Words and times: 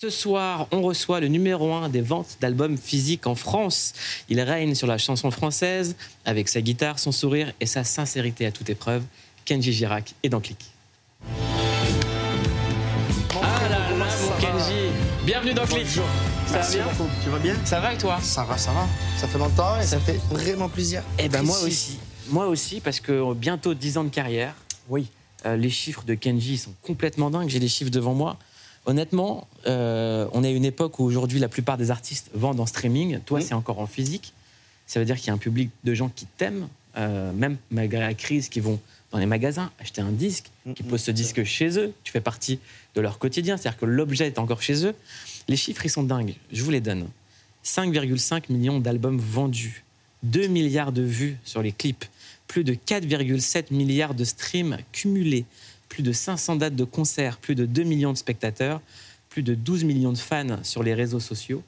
Ce 0.00 0.10
soir, 0.10 0.68
on 0.70 0.82
reçoit 0.82 1.18
le 1.18 1.26
numéro 1.26 1.74
1 1.74 1.88
des 1.88 2.02
ventes 2.02 2.36
d'albums 2.40 2.78
physiques 2.78 3.26
en 3.26 3.34
France. 3.34 3.94
Il 4.28 4.40
règne 4.40 4.76
sur 4.76 4.86
la 4.86 4.96
chanson 4.96 5.32
française 5.32 5.96
avec 6.24 6.48
sa 6.48 6.60
guitare, 6.60 7.00
son 7.00 7.10
sourire 7.10 7.52
et 7.58 7.66
sa 7.66 7.82
sincérité 7.82 8.46
à 8.46 8.52
toute 8.52 8.70
épreuve. 8.70 9.02
Kenji 9.44 9.72
Girac 9.72 10.14
est 10.22 10.28
dans 10.28 10.38
Click. 10.38 10.70
Ah 13.42 13.68
là 13.68 13.68
là, 13.70 13.78
mon 13.90 14.40
Kenji 14.40 14.92
Bienvenue 15.26 15.52
dans 15.52 15.66
Click 15.66 15.86
Bonjour. 15.86 16.04
Ça 16.46 16.52
Merci 16.52 16.78
va 16.78 16.84
bien 16.84 16.92
beaucoup. 16.92 17.10
Tu 17.24 17.30
vas 17.30 17.38
bien? 17.40 17.56
Ça 17.64 17.80
va 17.80 17.92
et 17.92 17.98
toi? 17.98 18.20
Ça 18.22 18.44
va, 18.44 18.56
ça 18.56 18.70
va. 18.70 18.86
Ça 19.16 19.26
fait 19.26 19.38
longtemps 19.38 19.80
et 19.80 19.84
ça, 19.84 19.98
fait 19.98 20.20
vraiment 20.30 20.68
plaisir. 20.68 21.02
Eh 21.18 21.28
ben 21.28 21.42
moi 21.42 21.56
Ici. 21.56 21.66
aussi. 21.66 21.98
Moi 22.28 22.46
aussi, 22.46 22.78
parce 22.80 23.00
que 23.00 23.34
bientôt 23.34 23.74
10 23.74 23.98
ans 23.98 24.04
de 24.04 24.10
carrière. 24.10 24.54
Oui. 24.88 25.08
Euh, 25.44 25.56
les 25.56 25.70
chiffres 25.70 26.04
de 26.04 26.14
Kenji 26.14 26.56
sont 26.56 26.74
complètement 26.82 27.30
dingues. 27.30 27.48
J'ai 27.48 27.58
les 27.58 27.66
chiffres 27.66 27.90
devant 27.90 28.14
moi. 28.14 28.38
Honnêtement, 28.88 29.46
euh, 29.66 30.26
on 30.32 30.42
est 30.42 30.48
à 30.48 30.50
une 30.50 30.64
époque 30.64 30.98
où 30.98 31.04
aujourd'hui 31.04 31.38
la 31.38 31.48
plupart 31.50 31.76
des 31.76 31.90
artistes 31.90 32.30
vendent 32.32 32.58
en 32.58 32.64
streaming. 32.64 33.20
Toi, 33.26 33.42
c'est 33.42 33.52
encore 33.52 33.80
en 33.80 33.86
physique. 33.86 34.32
Ça 34.86 34.98
veut 34.98 35.04
dire 35.04 35.16
qu'il 35.16 35.26
y 35.26 35.30
a 35.30 35.34
un 35.34 35.38
public 35.38 35.68
de 35.84 35.92
gens 35.92 36.08
qui 36.08 36.24
t'aiment, 36.24 36.68
euh, 36.96 37.30
même 37.34 37.58
malgré 37.70 38.00
la 38.00 38.14
crise, 38.14 38.48
qui 38.48 38.60
vont 38.60 38.80
dans 39.12 39.18
les 39.18 39.26
magasins 39.26 39.70
acheter 39.78 40.00
un 40.00 40.10
disque, 40.10 40.46
qui 40.74 40.82
Mhm. 40.82 40.88
posent 40.88 41.02
ce 41.02 41.10
disque 41.10 41.44
chez 41.44 41.78
eux. 41.78 41.92
Tu 42.02 42.12
fais 42.12 42.22
partie 42.22 42.60
de 42.94 43.02
leur 43.02 43.18
quotidien, 43.18 43.58
c'est-à-dire 43.58 43.78
que 43.78 43.84
l'objet 43.84 44.26
est 44.26 44.38
encore 44.38 44.62
chez 44.62 44.86
eux. 44.86 44.94
Les 45.48 45.56
chiffres, 45.58 45.84
ils 45.84 45.90
sont 45.90 46.02
dingues. 46.02 46.34
Je 46.50 46.62
vous 46.64 46.70
les 46.70 46.80
donne. 46.80 47.08
5,5 47.62 48.48
millions 48.48 48.80
d'albums 48.80 49.18
vendus, 49.18 49.84
2 50.22 50.46
milliards 50.46 50.92
de 50.92 51.02
vues 51.02 51.36
sur 51.44 51.60
les 51.62 51.72
clips, 51.72 52.06
plus 52.46 52.64
de 52.64 52.72
4,7 52.72 53.70
milliards 53.70 54.14
de 54.14 54.24
streams 54.24 54.78
cumulés, 54.92 55.44
plus 55.88 56.02
de 56.02 56.12
500 56.12 56.56
dates 56.56 56.76
de 56.76 56.84
concerts, 56.84 57.38
plus 57.38 57.54
de 57.54 57.66
2 57.66 57.82
millions 57.82 58.12
de 58.12 58.18
spectateurs, 58.18 58.80
plus 59.28 59.42
de 59.42 59.54
12 59.54 59.84
millions 59.84 60.12
de 60.12 60.18
fans 60.18 60.62
sur 60.62 60.82
les 60.82 60.94
réseaux 60.94 61.20
sociaux. 61.20 61.62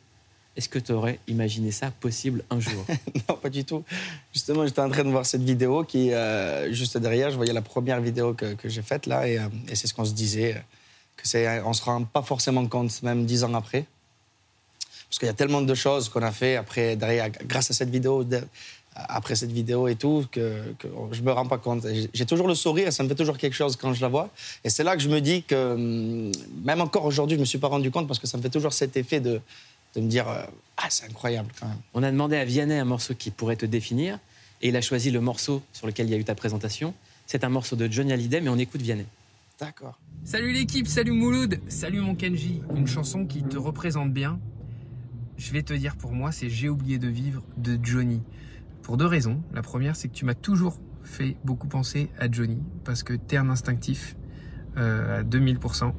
Est-ce 0.56 0.68
que 0.68 0.78
tu 0.78 0.92
aurais 0.92 1.18
imaginé 1.28 1.70
ça 1.70 1.90
possible 1.90 2.42
un 2.50 2.60
jour? 2.60 2.84
Non, 3.28 3.36
pas 3.36 3.48
du 3.48 3.64
tout. 3.64 3.84
Justement, 4.32 4.66
j'étais 4.66 4.80
en 4.80 4.90
train 4.90 5.04
de 5.04 5.10
voir 5.10 5.24
cette 5.24 5.42
vidéo 5.42 5.84
qui, 5.84 6.12
euh, 6.12 6.72
juste 6.72 6.98
derrière, 6.98 7.30
je 7.30 7.36
voyais 7.36 7.52
la 7.52 7.62
première 7.62 8.00
vidéo 8.00 8.34
que, 8.34 8.54
que 8.54 8.68
j'ai 8.68 8.82
faite 8.82 9.06
là, 9.06 9.28
et, 9.28 9.38
euh, 9.38 9.48
c'est 9.68 9.86
ce 9.86 9.94
qu'on 9.94 10.04
se 10.04 10.12
disait, 10.12 10.56
euh, 10.56 10.60
que 11.16 11.28
c'est, 11.28 11.60
on 11.62 11.72
se 11.72 11.82
rend 11.82 12.04
pas 12.04 12.22
forcément 12.22 12.66
compte, 12.66 13.02
même 13.02 13.24
dix 13.26 13.44
ans 13.44 13.54
après, 13.54 13.86
parce 15.08 15.18
qu'il 15.18 15.26
y 15.26 15.30
a 15.30 15.34
tellement 15.34 15.62
de 15.62 15.74
choses 15.74 16.08
qu'on 16.08 16.22
a 16.22 16.32
fait 16.32 16.56
après, 16.56 16.96
derrière, 16.96 17.30
grâce 17.30 17.70
à 17.70 17.74
cette 17.74 17.90
vidéo, 17.90 18.24
après 18.94 19.36
cette 19.36 19.52
vidéo 19.52 19.88
et 19.88 19.94
tout, 19.94 20.26
que, 20.30 20.74
que 20.78 20.88
je 21.12 21.22
me 21.22 21.32
rends 21.32 21.46
pas 21.46 21.58
compte. 21.58 21.86
J'ai 22.12 22.26
toujours 22.26 22.48
le 22.48 22.54
sourire, 22.54 22.88
et 22.88 22.90
ça 22.90 23.02
me 23.02 23.08
fait 23.08 23.14
toujours 23.14 23.38
quelque 23.38 23.54
chose 23.54 23.76
quand 23.76 23.92
je 23.92 24.00
la 24.00 24.08
vois, 24.08 24.30
et 24.64 24.70
c'est 24.70 24.84
là 24.84 24.96
que 24.96 25.02
je 25.02 25.08
me 25.08 25.20
dis 25.20 25.42
que, 25.42 25.74
hum, 25.74 26.32
même 26.64 26.80
encore 26.80 27.04
aujourd'hui, 27.04 27.36
je 27.36 27.40
me 27.40 27.46
suis 27.46 27.58
pas 27.58 27.68
rendu 27.68 27.90
compte 27.90 28.06
parce 28.06 28.18
que 28.18 28.26
ça 28.26 28.36
me 28.36 28.42
fait 28.42 28.50
toujours 28.50 28.72
cet 28.72 28.96
effet 28.96 29.20
de, 29.20 29.40
de 29.94 30.00
me 30.00 30.08
dire, 30.08 30.28
euh, 30.28 30.42
ah, 30.76 30.86
c'est 30.88 31.06
incroyable 31.06 31.50
quand 31.58 31.66
même. 31.66 31.78
On 31.94 32.02
a 32.02 32.10
demandé 32.10 32.36
à 32.36 32.44
Vianney 32.44 32.78
un 32.78 32.84
morceau 32.84 33.14
qui 33.14 33.30
pourrait 33.30 33.56
te 33.56 33.66
définir, 33.66 34.18
et 34.62 34.68
il 34.68 34.76
a 34.76 34.80
choisi 34.80 35.10
le 35.10 35.20
morceau 35.20 35.62
sur 35.72 35.86
lequel 35.86 36.06
il 36.06 36.12
y 36.12 36.14
a 36.14 36.18
eu 36.18 36.24
ta 36.24 36.34
présentation. 36.34 36.92
C'est 37.26 37.44
un 37.44 37.48
morceau 37.48 37.76
de 37.76 37.90
Johnny 37.90 38.12
Hallyday, 38.12 38.40
mais 38.40 38.50
on 38.50 38.58
écoute 38.58 38.82
Vianney. 38.82 39.06
D'accord. 39.60 39.98
Salut 40.24 40.52
l'équipe, 40.52 40.86
salut 40.86 41.12
Mouloud, 41.12 41.60
salut 41.68 42.00
mon 42.00 42.14
Kenji. 42.14 42.60
Une 42.74 42.86
chanson 42.86 43.24
qui 43.26 43.42
te 43.42 43.56
représente 43.56 44.12
bien. 44.12 44.38
Je 45.36 45.52
vais 45.52 45.62
te 45.62 45.72
dire 45.72 45.96
pour 45.96 46.12
moi, 46.12 46.32
c'est 46.32 46.50
J'ai 46.50 46.68
oublié 46.68 46.98
de 46.98 47.08
vivre 47.08 47.42
de 47.56 47.78
Johnny. 47.82 48.20
Pour 48.90 48.96
deux 48.96 49.06
raisons. 49.06 49.40
La 49.54 49.62
première, 49.62 49.94
c'est 49.94 50.08
que 50.08 50.14
tu 50.14 50.24
m'as 50.24 50.34
toujours 50.34 50.80
fait 51.04 51.36
beaucoup 51.44 51.68
penser 51.68 52.10
à 52.18 52.28
Johnny 52.28 52.60
parce 52.84 53.04
que 53.04 53.12
t'es 53.12 53.36
un 53.36 53.48
instinctif 53.48 54.16
euh, 54.76 55.20
à 55.20 55.22
2000%. 55.22 55.92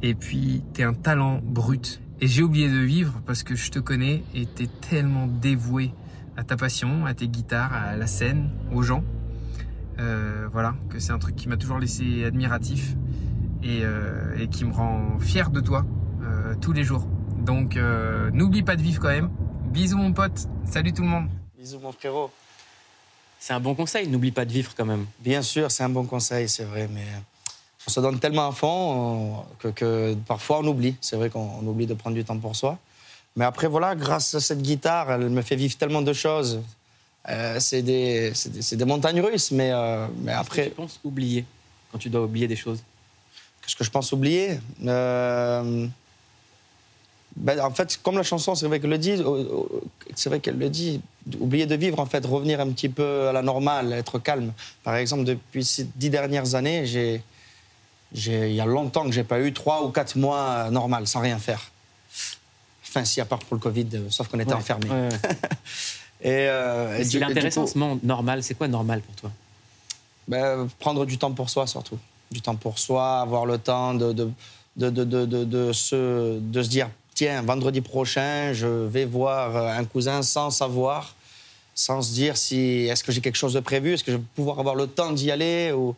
Et 0.00 0.14
puis, 0.14 0.64
t'es 0.72 0.84
un 0.84 0.94
talent 0.94 1.42
brut. 1.44 2.00
Et 2.22 2.26
j'ai 2.26 2.42
oublié 2.42 2.70
de 2.70 2.78
vivre 2.78 3.20
parce 3.26 3.42
que 3.42 3.54
je 3.54 3.70
te 3.70 3.78
connais 3.78 4.24
et 4.34 4.46
t'es 4.46 4.68
tellement 4.88 5.26
dévoué 5.26 5.92
à 6.38 6.44
ta 6.44 6.56
passion, 6.56 7.04
à 7.04 7.12
tes 7.12 7.28
guitares, 7.28 7.74
à 7.74 7.94
la 7.94 8.06
scène, 8.06 8.48
aux 8.72 8.80
gens. 8.80 9.04
Euh, 9.98 10.48
voilà, 10.50 10.76
que 10.88 11.00
c'est 11.00 11.12
un 11.12 11.18
truc 11.18 11.36
qui 11.36 11.50
m'a 11.50 11.58
toujours 11.58 11.78
laissé 11.78 12.24
admiratif 12.24 12.96
et, 13.62 13.80
euh, 13.82 14.34
et 14.38 14.48
qui 14.48 14.64
me 14.64 14.72
rend 14.72 15.18
fier 15.18 15.50
de 15.50 15.60
toi 15.60 15.84
tous 16.62 16.72
les 16.72 16.84
jours. 16.84 17.06
Donc 17.44 17.78
n'oublie 18.32 18.62
pas 18.62 18.76
de 18.76 18.82
vivre 18.82 19.02
quand 19.02 19.08
même. 19.08 19.28
Bisous 19.74 19.98
mon 19.98 20.14
pote, 20.14 20.48
salut 20.64 20.94
tout 20.94 21.02
le 21.02 21.08
monde. 21.08 21.28
Bisous, 21.64 21.78
mon 21.78 21.92
frérot. 21.92 22.30
C'est 23.40 23.54
un 23.54 23.60
bon 23.60 23.74
conseil, 23.74 24.06
n'oublie 24.06 24.32
pas 24.32 24.44
de 24.44 24.52
vivre 24.52 24.74
quand 24.76 24.84
même. 24.84 25.06
Bien 25.20 25.40
sûr, 25.40 25.70
c'est 25.70 25.82
un 25.82 25.88
bon 25.88 26.04
conseil, 26.04 26.46
c'est 26.46 26.64
vrai, 26.64 26.90
mais 26.92 27.06
on 27.86 27.90
se 27.90 28.00
donne 28.00 28.20
tellement 28.20 28.48
à 28.48 28.52
fond 28.52 29.38
euh, 29.38 29.38
que, 29.60 29.68
que 29.68 30.14
parfois 30.26 30.58
on 30.58 30.66
oublie. 30.66 30.94
C'est 31.00 31.16
vrai 31.16 31.30
qu'on 31.30 31.40
on 31.62 31.66
oublie 31.66 31.86
de 31.86 31.94
prendre 31.94 32.16
du 32.16 32.22
temps 32.22 32.38
pour 32.38 32.54
soi. 32.54 32.78
Mais 33.34 33.46
après, 33.46 33.66
voilà, 33.66 33.94
grâce 33.94 34.34
à 34.34 34.40
cette 34.40 34.60
guitare, 34.60 35.10
elle 35.12 35.30
me 35.30 35.40
fait 35.40 35.56
vivre 35.56 35.74
tellement 35.78 36.02
de 36.02 36.12
choses. 36.12 36.60
Euh, 37.30 37.58
c'est 37.60 37.80
des, 37.80 38.34
montagnes 38.84 39.22
russes, 39.22 39.50
mais, 39.50 39.70
euh, 39.72 40.06
mais 40.18 40.32
Après, 40.32 40.64
après, 40.64 40.68
tu 40.68 40.74
penses 40.74 41.00
oublier 41.02 41.46
quand 41.90 41.96
tu 41.96 42.10
dois 42.10 42.24
oublier 42.24 42.46
des 42.46 42.56
choses? 42.56 42.82
qu'est-ce 43.62 43.76
que 43.76 43.84
je 43.84 43.90
pense 43.90 44.12
oublier? 44.12 44.60
Euh, 44.84 45.86
ben, 47.36 47.58
En 47.60 47.70
fait, 47.70 47.98
comme 48.02 48.16
la 48.16 48.22
chanson, 48.22 48.54
c'est 48.54 48.66
vrai 48.66 48.80
qu'elle 48.80 48.90
le 48.90 48.98
dit, 48.98 49.12
euh, 49.12 49.22
euh, 49.22 49.62
c'est 50.14 50.28
vrai 50.28 50.40
qu'elle 50.40 50.58
le 50.58 50.68
dit, 50.70 51.00
oublier 51.40 51.66
de 51.66 51.74
vivre, 51.74 51.98
en 52.00 52.06
fait, 52.06 52.24
revenir 52.24 52.60
un 52.60 52.70
petit 52.70 52.88
peu 52.88 53.28
à 53.28 53.32
la 53.32 53.42
normale, 53.42 53.92
être 53.92 54.18
calme. 54.18 54.52
Par 54.82 54.96
exemple, 54.96 55.24
depuis 55.24 55.64
ces 55.64 55.84
dix 55.96 56.10
dernières 56.10 56.54
années, 56.54 56.86
j'ai, 56.86 57.22
il 58.12 58.54
y 58.54 58.60
a 58.60 58.66
longtemps 58.66 59.04
que 59.04 59.12
j'ai 59.12 59.24
pas 59.24 59.40
eu 59.40 59.52
trois 59.52 59.82
ou 59.84 59.90
quatre 59.90 60.16
mois 60.16 60.70
normal, 60.70 61.06
sans 61.06 61.20
rien 61.20 61.38
faire. 61.38 61.70
Enfin, 62.88 63.04
si, 63.04 63.20
à 63.20 63.24
part 63.24 63.40
pour 63.40 63.56
le 63.56 63.60
Covid, 63.60 63.86
euh, 63.94 64.06
sauf 64.10 64.28
qu'on 64.28 64.38
était 64.38 64.50
Ouais, 64.52 64.58
enfermés. 64.58 64.88
ouais, 64.88 65.08
ouais. 65.08 65.18
Et, 66.20 66.46
euh, 66.48 66.96
et 66.96 67.04
Ce 67.04 67.10
du- 67.10 67.18
qui 67.18 67.22
est 67.24 67.26
et 67.26 67.26
du 67.26 67.32
intéressant, 67.32 67.64
coup, 67.64 67.70
ce 67.72 67.76
moment 67.78 67.98
normal, 68.02 68.42
c'est 68.42 68.54
quoi 68.54 68.66
normal 68.68 69.00
pour 69.02 69.14
toi? 69.16 69.30
Ben, 70.26 70.66
prendre 70.78 71.04
du 71.04 71.18
temps 71.18 71.32
pour 71.32 71.50
soi 71.50 71.66
surtout. 71.66 71.98
Du 72.30 72.40
temps 72.40 72.54
pour 72.54 72.78
soi, 72.78 73.20
avoir 73.20 73.44
le 73.44 73.58
temps 73.58 73.92
de, 73.92 74.12
de, 74.12 74.30
de, 74.76 74.88
de, 74.90 75.04
de, 75.04 75.26
de- 75.26 75.44
de 75.44 75.72
se, 75.72 76.38
de 76.38 76.62
se 76.62 76.68
dire 76.68 76.88
tiens, 77.14 77.42
vendredi 77.42 77.80
prochain, 77.80 78.52
je 78.52 78.66
vais 78.66 79.04
voir 79.04 79.56
euh, 79.56 79.78
un 79.78 79.84
cousin 79.84 80.22
sans 80.22 80.50
savoir, 80.50 81.14
sans 81.74 82.02
se 82.02 82.12
dire 82.12 82.36
si 82.36 82.86
est-ce 82.90 83.04
que 83.04 83.12
j'ai 83.12 83.20
quelque 83.20 83.36
chose 83.36 83.54
de 83.54 83.60
prévu, 83.60 83.94
est-ce 83.94 84.04
que 84.04 84.12
je 84.12 84.16
vais 84.16 84.22
pouvoir 84.34 84.58
avoir 84.58 84.74
le 84.74 84.86
temps 84.86 85.12
d'y 85.12 85.30
aller 85.30 85.72
ou 85.72 85.94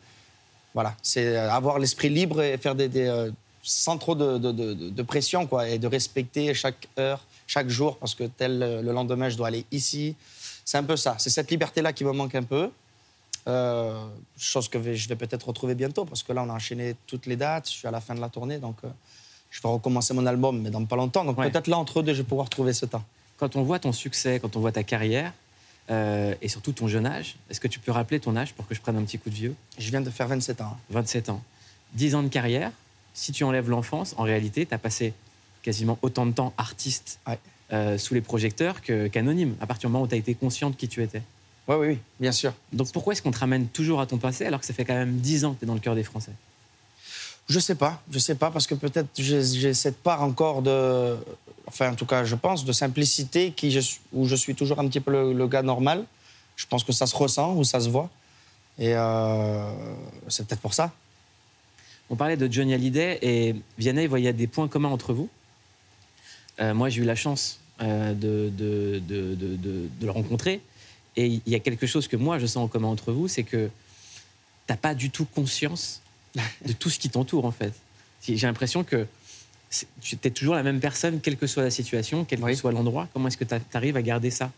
voilà, 0.75 0.95
c'est 1.03 1.27
euh, 1.27 1.51
avoir 1.51 1.79
l'esprit 1.79 2.11
libre 2.11 2.43
et 2.43 2.59
faire 2.59 2.75
des, 2.75 2.91
euh, 2.95 3.31
sans 3.63 3.97
trop 3.97 4.15
de, 4.15 5.03
pression 5.03 5.47
quoi 5.47 5.69
et 5.69 5.79
de 5.79 5.87
respecter 5.87 6.53
chaque 6.53 6.87
heure, 6.99 7.25
chaque 7.47 7.69
jour 7.69 7.97
parce 7.97 8.15
que 8.15 8.25
tel 8.25 8.59
le 8.59 8.93
lendemain 8.93 9.31
je 9.31 9.37
dois 9.37 9.49
aller 9.49 9.65
ici. 9.73 10.15
C'est 10.65 10.79
un 10.79 10.85
peu 10.85 10.97
ça, 10.97 11.17
c'est 11.19 11.31
cette 11.31 11.51
liberté 11.51 11.81
là 11.81 11.93
qui 11.93 12.05
me 12.05 12.13
manque 12.13 12.35
un 12.35 12.43
peu. 12.43 12.71
Chose 14.37 14.69
que 14.69 14.95
je 14.95 15.09
vais 15.09 15.17
peut-être 15.17 15.47
retrouver 15.49 15.75
bientôt 15.75 16.05
parce 16.05 16.23
que 16.23 16.33
là 16.33 16.43
on 16.43 16.51
a 16.51 16.53
enchaîné 16.53 16.97
toutes 17.07 17.27
les 17.27 17.37
dates, 17.37 17.69
je 17.69 17.75
suis 17.75 17.89
à 17.89 17.93
la 17.93 18.01
fin 18.01 18.15
de 18.15 18.21
la 18.21 18.29
tournée 18.29 18.59
donc 18.59 18.77
je 19.51 19.61
vais 19.63 19.69
recommencer 19.69 20.13
mon 20.15 20.27
album 20.27 20.61
mais 20.61 20.71
dans 20.71 20.85
pas 20.85 20.97
longtemps 20.97 21.25
donc 21.25 21.39
Ouais. 21.39 21.51
peut-être 21.51 21.67
là 21.69 21.79
entre 21.79 22.03
deux 22.03 22.13
je 22.15 22.19
vais 22.23 22.29
pouvoir 22.29 22.49
trouver 22.49 22.73
ce 22.73 22.87
temps. 22.87 23.05
Quand 23.39 23.57
on 23.57 23.63
voit 23.63 23.79
ton 23.79 23.93
succès, 23.93 24.39
quand 24.41 24.57
on 24.57 24.61
voit 24.61 24.73
ta 24.73 24.83
carrière, 24.83 25.33
euh, 25.91 26.35
et 26.43 26.49
surtout 26.49 26.73
ton 26.73 26.89
jeune 26.89 27.07
âge, 27.07 27.37
est-ce 27.51 27.61
que 27.61 27.69
tu 27.69 27.79
peux 27.79 27.93
rappeler 27.93 28.19
ton 28.19 28.35
âge 28.35 28.55
pour 28.55 28.67
que 28.67 28.75
je 28.75 28.81
prenne 28.81 28.97
un 28.97 29.03
petit 29.05 29.19
coup 29.19 29.29
de 29.31 29.35
vieux? 29.35 29.55
Je 29.79 29.91
viens 29.91 30.01
de 30.01 30.11
faire 30.11 30.27
27 30.27 30.61
ans. 30.63 30.77
27 30.91 31.29
ans. 31.29 31.43
10 31.95 32.15
ans 32.17 32.23
de 32.23 32.29
carrière, 32.29 32.73
si 33.15 33.33
tu 33.33 33.45
enlèves 33.45 33.69
l'enfance, 33.71 34.15
en 34.19 34.23
réalité, 34.25 34.67
tu 34.67 34.75
as 34.75 34.79
passé 34.79 35.13
quasiment 35.63 35.99
autant 36.03 36.27
de 36.27 36.33
temps 36.33 36.53
artiste 36.59 37.19
Ouais. 37.29 37.39
euh, 37.73 37.99
sous 37.99 38.15
les 38.15 38.21
projecteurs 38.21 38.81
qu'anonyme, 38.83 39.55
à 39.61 39.67
partir 39.67 39.89
du 39.89 39.93
moment 39.93 40.05
où 40.05 40.09
tu 40.09 40.15
as 40.15 40.19
été 40.19 40.35
conscient 40.35 40.71
de 40.71 40.77
qui 40.77 40.89
tu 40.89 41.03
étais. 41.03 41.23
Oui, 41.69 41.77
oui, 41.79 41.87
oui, 41.89 41.99
bien 42.21 42.33
sûr. 42.33 42.53
Donc 42.73 42.91
pourquoi 42.93 43.13
est-ce 43.13 43.23
qu'on 43.23 43.31
te 43.33 43.39
ramène 43.39 43.67
toujours 43.69 44.01
à 44.01 44.07
ton 44.07 44.19
passé 44.19 44.45
alors 44.47 44.61
que 44.61 44.67
ça 44.67 44.73
fait 44.75 44.85
quand 44.85 44.95
même 44.95 45.17
10 45.19 45.45
ans 45.45 45.53
que 45.55 45.59
tu 45.61 45.65
es 45.65 45.69
dans 45.69 45.75
le 45.75 45.81
cœur 45.81 45.95
des 45.95 46.05
Français? 46.05 46.33
Je 47.49 47.61
sais 47.61 47.77
pas, 47.77 48.03
je 48.11 48.19
sais 48.19 48.35
pas 48.35 48.51
parce 48.51 48.67
que 48.67 48.75
peut-être 48.75 49.09
j'ai 49.17 49.73
cette 49.73 49.99
part 49.99 50.23
encore 50.23 50.63
de, 50.63 51.17
enfin 51.67 51.93
en 51.93 51.95
tout 51.95 52.07
cas 52.07 52.25
je 52.25 52.35
pense 52.35 52.65
de 52.65 52.73
simplicité 52.73 53.53
qui 53.53 53.79
où 54.13 54.27
je 54.27 54.35
suis 54.35 54.55
toujours 54.57 54.81
un 54.81 54.89
petit 54.89 55.01
peu 55.01 55.33
le, 55.33 55.47
gars 55.47 55.63
normal. 55.63 56.05
Je 56.57 56.67
pense 56.67 56.83
que 56.83 56.93
ça 56.93 57.07
se 57.07 57.15
ressent 57.15 57.55
ou 57.55 57.63
ça 57.65 57.81
se 57.81 57.89
voit 57.89 58.11
et 58.79 58.95
euh, 58.95 59.73
c'est 60.29 60.47
peut-être 60.47 60.61
pour 60.61 60.75
ça. 60.75 60.93
On 62.09 62.17
parlait 62.17 62.37
de 62.37 62.51
Johnny 62.51 62.75
Hallyday 62.75 63.19
et 63.23 63.55
Vianney, 63.79 64.03
il 64.03 64.09
voyait 64.09 64.33
des 64.33 64.47
points 64.47 64.69
communs 64.69 64.91
entre 64.91 65.13
vous. 65.13 65.29
Euh, 66.61 66.73
moi, 66.73 66.89
j'ai 66.89 67.03
eu 67.03 67.05
la 67.05 67.17
chance 67.17 67.59
euh, 67.83 68.15
de, 68.15 68.51
de, 68.57 69.03
de, 69.07 69.35
de- 69.35 69.89
le 70.01 70.11
rencontrer. 70.11 70.61
Et 71.17 71.27
il 71.27 71.43
y 71.47 71.55
a 71.55 71.59
quelque 71.59 71.87
chose 71.87 72.07
que 72.09 72.17
moi, 72.17 72.39
je 72.39 72.47
sens 72.47 72.59
en 72.65 72.69
commun 72.69 72.89
entre 72.89 73.13
vous, 73.13 73.27
c'est 73.29 73.43
que 73.43 73.67
tu 73.67 73.73
n'as 74.73 74.77
pas 74.77 74.95
du 74.95 75.11
tout 75.11 75.25
conscience 75.25 76.01
de 76.67 76.73
tout 76.73 76.91
ce 76.91 76.99
qui 76.99 77.09
t'entoure, 77.11 77.45
en 77.45 77.51
fait. 77.51 77.73
J'ai 78.23 78.37
l'impression 78.47 78.83
que 78.85 79.07
tu 80.01 80.17
es 80.23 80.31
toujours 80.31 80.55
la 80.55 80.63
même 80.63 80.81
personne, 80.81 81.21
quelle 81.21 81.37
que 81.37 81.47
soit 81.47 81.63
la 81.63 81.71
situation, 81.71 82.25
quel 82.25 82.43
Oui. 82.43 82.53
que 82.53 82.59
soit 82.59 82.73
l'endroit. 82.73 83.09
Comment 83.13 83.29
est-ce 83.29 83.37
que 83.37 83.45
tu 83.45 83.55
arrives 83.75 83.97
à 83.97 84.03
garder 84.03 84.31
ça? 84.31 84.51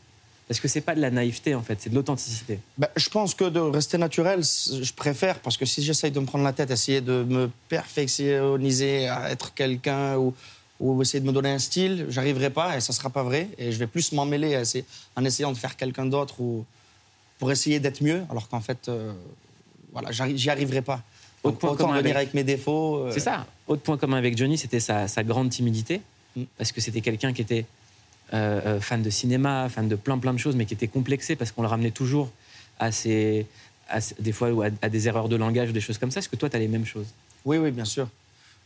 Parce 0.47 0.61
que 0.61 0.69
c'est 0.69 0.81
pas 0.81 0.95
de 0.95 1.01
la 1.01 1.11
naïveté, 1.11 1.55
en 1.55 1.63
fait, 1.63 1.79
c'est 1.81 1.91
de 1.91 1.95
l'authenticité. 1.95 2.59
Ben, 2.79 2.89
je 2.97 3.09
pense 3.11 3.35
que 3.35 3.45
de 3.45 3.61
rester 3.61 3.99
naturel, 3.99 4.41
je 4.43 4.93
préfère 4.95 5.41
parce 5.41 5.59
que 5.59 5.67
si 5.67 5.83
j'essaye 5.83 6.11
de 6.11 6.21
me 6.21 6.25
prendre 6.27 6.45
la 6.45 6.55
tête, 6.55 6.71
essayer 6.71 7.03
de 7.03 7.23
me 7.25 7.51
perfectionniser 7.69 9.09
à 9.09 9.31
être 9.31 9.55
quelqu'un 9.55 10.17
ou 10.17 10.35
ou 10.81 11.03
essayer 11.03 11.19
de 11.21 11.27
me 11.27 11.33
donner 11.33 11.51
un 11.51 11.59
style, 11.59 12.07
j'arriverai 12.09 12.51
pas 12.51 12.77
et 12.77 12.81
ça 12.81 12.93
sera 12.93 13.11
pas 13.11 13.25
vrai. 13.25 13.49
Et 13.59 13.73
je 13.73 13.79
vais 13.81 13.89
plus 13.89 14.13
m'en 14.13 14.25
mêler 14.25 14.53
essayer- 14.53 14.85
en 15.17 15.25
essayant 15.25 15.51
de 15.51 15.57
faire 15.59 15.77
quelqu'un 15.77 16.07
d'autre 16.07 16.41
ou 16.41 16.65
pour 17.41 17.51
essayer 17.51 17.81
d'être 17.81 18.01
mieux, 18.01 18.23
alors 18.31 18.49
qu'en 18.49 18.61
fait, 18.61 18.89
euh, 18.89 19.13
voilà, 19.93 20.13
j'y 20.13 20.49
arriverai 20.49 20.81
pas. 20.83 21.03
Autre 21.45 21.59
point 21.59 21.71
autant 21.71 21.93
avec- 21.93 22.15
avec 22.15 22.35
mes 22.35 22.45
défauts. 22.45 22.97
euh, 23.07 23.11
C'est 23.13 23.21
ça. 23.21 23.47
Autre 23.67 23.83
point 23.83 23.97
commun 23.97 24.17
avec 24.17 24.37
Johnny, 24.37 24.59
c'était 24.59 24.81
sa, 24.81 25.07
sa 25.09 25.23
grande 25.23 25.51
timidité. 25.51 26.01
Mm. 26.37 26.43
Parce 26.57 26.73
que 26.73 26.81
c'était 26.81 27.01
quelqu'un 27.01 27.33
qui 27.33 27.43
était 27.43 27.65
euh, 28.35 28.61
euh, 28.67 28.81
fan 28.81 29.03
de 29.03 29.09
cinéma, 29.11 29.69
fan 29.71 29.89
de 29.89 29.97
plein 29.97 30.19
plein 30.19 30.35
de 30.35 30.39
choses, 30.39 30.55
mais 30.57 30.67
qui 30.67 30.75
était 30.75 30.89
complexé 30.89 31.37
parce 31.37 31.51
qu'on 31.53 31.63
le 31.63 31.69
ramenait 31.69 31.91
toujours 31.93 32.31
à, 32.79 32.93
ses, 32.93 33.47
à 33.89 33.99
des 34.21 34.33
fois 34.33 34.51
ou 34.51 34.63
à, 34.63 34.67
à 34.83 34.89
des 34.89 35.09
erreurs 35.09 35.29
de 35.29 35.37
langage 35.37 35.71
ou 35.71 35.73
des 35.73 35.81
choses 35.81 35.97
comme 35.99 36.11
ça. 36.11 36.19
Est-ce 36.21 36.29
que 36.29 36.37
toi, 36.37 36.51
tu 36.51 36.57
as 36.57 36.59
les 36.59 36.69
mêmes 36.69 36.85
choses? 36.87 37.07
Oui, 37.45 37.57
oui, 37.57 37.71
bien 37.71 37.87
sûr. 37.87 38.09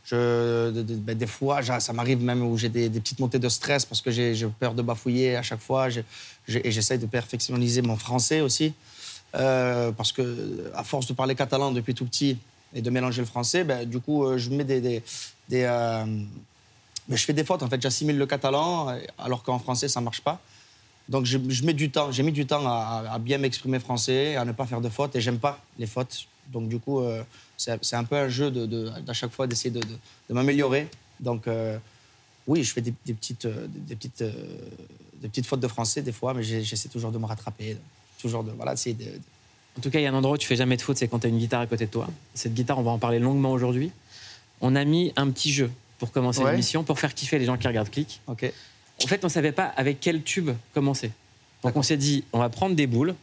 Je, 0.04 0.70
de- 0.72 0.82
de- 0.82 0.94
ben, 0.96 1.16
des 1.16 1.28
fois, 1.28 1.62
ça 1.62 1.92
m'arrive 1.92 2.20
même 2.24 2.42
où 2.42 2.58
j'ai 2.58 2.68
des, 2.68 2.88
des 2.88 2.98
petites 2.98 3.20
montées 3.20 3.38
de 3.38 3.48
stress 3.48 3.84
parce 3.84 4.00
que 4.00 4.10
j'ai 4.10 4.34
peur 4.58 4.74
de 4.74 4.82
bafouiller 4.82 5.36
à 5.36 5.42
chaque 5.42 5.60
fois. 5.60 5.88
Et 6.48 6.70
j'essaye 6.72 6.98
de 6.98 7.06
perfectionnaliser 7.06 7.82
mon 7.82 7.96
français 7.96 8.40
aussi. 8.40 8.72
Euh, 9.36 9.92
parce 9.92 10.10
que, 10.12 10.70
à 10.74 10.82
force 10.82 11.06
de 11.06 11.12
parler 11.14 11.34
catalan 11.36 11.70
depuis 11.70 11.94
tout 11.94 12.04
petit 12.04 12.36
et 12.74 12.82
de 12.82 12.90
mélanger 12.90 13.20
le 13.20 13.26
français, 13.26 13.64
ben, 13.64 13.88
du 13.88 14.00
coup, 14.00 14.24
euh, 14.24 14.38
je 14.38 14.50
mets 14.50 14.64
des. 14.64 14.80
des, 14.80 15.02
des, 15.48 15.62
euh, 15.62 16.04
ben, 17.08 17.16
je 17.16 17.24
fais 17.24 17.32
des 17.32 17.44
fautes. 17.44 17.62
En 17.62 17.68
fait, 17.68 17.80
j'assimile 17.80 18.18
le 18.18 18.26
catalan 18.26 18.88
euh, 18.88 18.98
alors 19.18 19.42
qu'en 19.42 19.58
français, 19.58 19.88
ça 19.88 20.00
marche 20.00 20.20
pas. 20.20 20.40
Donc, 21.08 21.26
je, 21.26 21.36
mets 21.64 21.74
du 21.74 21.90
temps. 21.90 22.12
J'ai 22.12 22.22
mis 22.22 22.32
du 22.32 22.46
temps 22.46 22.64
à, 22.66 23.04
à 23.10 23.18
bien 23.18 23.38
m'exprimer 23.38 23.80
français, 23.80 24.36
à 24.36 24.44
ne 24.44 24.52
pas 24.52 24.66
faire 24.66 24.80
de 24.80 24.88
fautes. 24.88 25.16
Et 25.16 25.20
j'aime 25.20 25.38
pas 25.38 25.60
les 25.78 25.86
fautes. 25.86 26.26
Donc, 26.48 26.68
du 26.68 26.78
coup, 26.78 27.02
c'est 27.56 27.96
un 27.96 28.04
peu 28.04 28.16
un 28.16 28.28
jeu 28.28 28.50
de, 28.50 28.66
d'à 29.00 29.12
chaque 29.12 29.32
fois 29.32 29.46
d'essayer 29.46 29.70
de, 29.70 29.82
m'améliorer. 30.30 30.88
Donc, 31.18 31.48
oui, 32.46 32.62
je 32.62 32.72
fais 32.72 32.80
des, 32.80 32.92
petites, 32.92 33.46
des, 33.46 33.96
petites, 33.96 34.22
des 34.22 35.28
petites 35.28 35.46
fautes 35.46 35.60
de 35.60 35.68
français 35.68 36.02
des 36.02 36.12
fois, 36.12 36.34
mais 36.34 36.42
j'essaie 36.42 36.88
toujours 36.88 37.10
de 37.10 37.18
me 37.18 37.26
rattraper. 37.26 37.76
Toujours 38.20 38.44
de. 38.44 38.52
Voilà, 38.52 38.74
essayer 38.74 38.94
de. 38.94 39.06
En 39.78 39.80
tout 39.80 39.90
cas, 39.90 40.00
il 40.00 40.02
y 40.02 40.06
a 40.06 40.10
un 40.10 40.14
endroit 40.14 40.34
où 40.34 40.38
tu 40.38 40.46
fais 40.46 40.56
jamais 40.56 40.76
de 40.76 40.82
faute, 40.82 40.98
c'est 40.98 41.08
quand 41.08 41.20
tu 41.20 41.26
as 41.26 41.30
une 41.30 41.38
guitare 41.38 41.60
à 41.62 41.66
côté 41.66 41.86
de 41.86 41.90
toi. 41.90 42.08
Cette 42.34 42.52
guitare, 42.54 42.78
on 42.78 42.82
va 42.82 42.90
en 42.90 42.98
parler 42.98 43.18
longuement 43.18 43.52
aujourd'hui. 43.52 43.90
On 44.60 44.76
a 44.76 44.84
mis 44.84 45.12
un 45.16 45.30
petit 45.30 45.52
jeu 45.52 45.70
pour 45.98 46.12
commencer 46.12 46.42
Ouais. 46.42 46.50
l'émission, 46.50 46.84
pour 46.84 46.98
faire 47.00 47.14
kiffer 47.14 47.38
les 47.38 47.46
gens 47.46 47.56
qui 47.56 47.66
regardent 47.66 47.88
Click. 47.90 48.20
Ok. 48.26 48.52
En 49.02 49.06
fait, 49.06 49.24
on 49.24 49.28
ne 49.28 49.32
savait 49.32 49.52
pas 49.52 49.64
avec 49.64 49.98
quel 50.00 50.22
tube 50.22 50.50
commencer. 50.74 51.10
Donc 51.62 51.74
on 51.76 51.82
s'est 51.82 51.96
dit, 51.96 52.24
on 52.32 52.38
va 52.38 52.48
prendre 52.48 52.74
des 52.76 52.86
boules. 52.86 53.14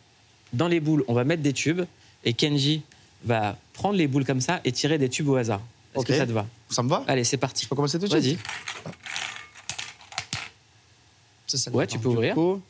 Dans 0.53 0.67
les 0.67 0.79
boules, 0.79 1.03
on 1.07 1.13
va 1.13 1.23
mettre 1.23 1.43
des 1.43 1.53
tubes. 1.53 1.83
Et 2.25 2.33
Kenji 2.33 2.81
va 3.23 3.55
prendre 3.73 3.95
les 3.95 4.07
boules 4.07 4.25
comme 4.25 4.41
ça 4.41 4.59
et 4.65 4.71
tirer 4.71 4.97
des 4.97 5.07
tubes 5.09 5.29
au 5.29 5.35
hasard. 5.35 5.61
Est-ce 5.95 6.05
que 6.05 6.15
ça 6.17 6.25
te 6.25 6.31
va? 6.31 6.45
Ça 6.69 6.81
me 6.83 6.89
va 6.89 7.03
Allez, 7.07 7.23
c'est 7.23 7.37
parti. 7.37 7.63
Je 7.65 7.69
peux 7.69 7.75
commencer 7.75 7.99
tout 7.99 8.07
de 8.07 8.11
Vas-y. 8.11 8.23
suite? 8.29 8.39
Ça, 11.47 11.71
Ouais, 11.71 11.87
tu 11.87 11.97
peux 11.99 12.09
ouvrir. 12.09 12.33
coup, 12.35 12.61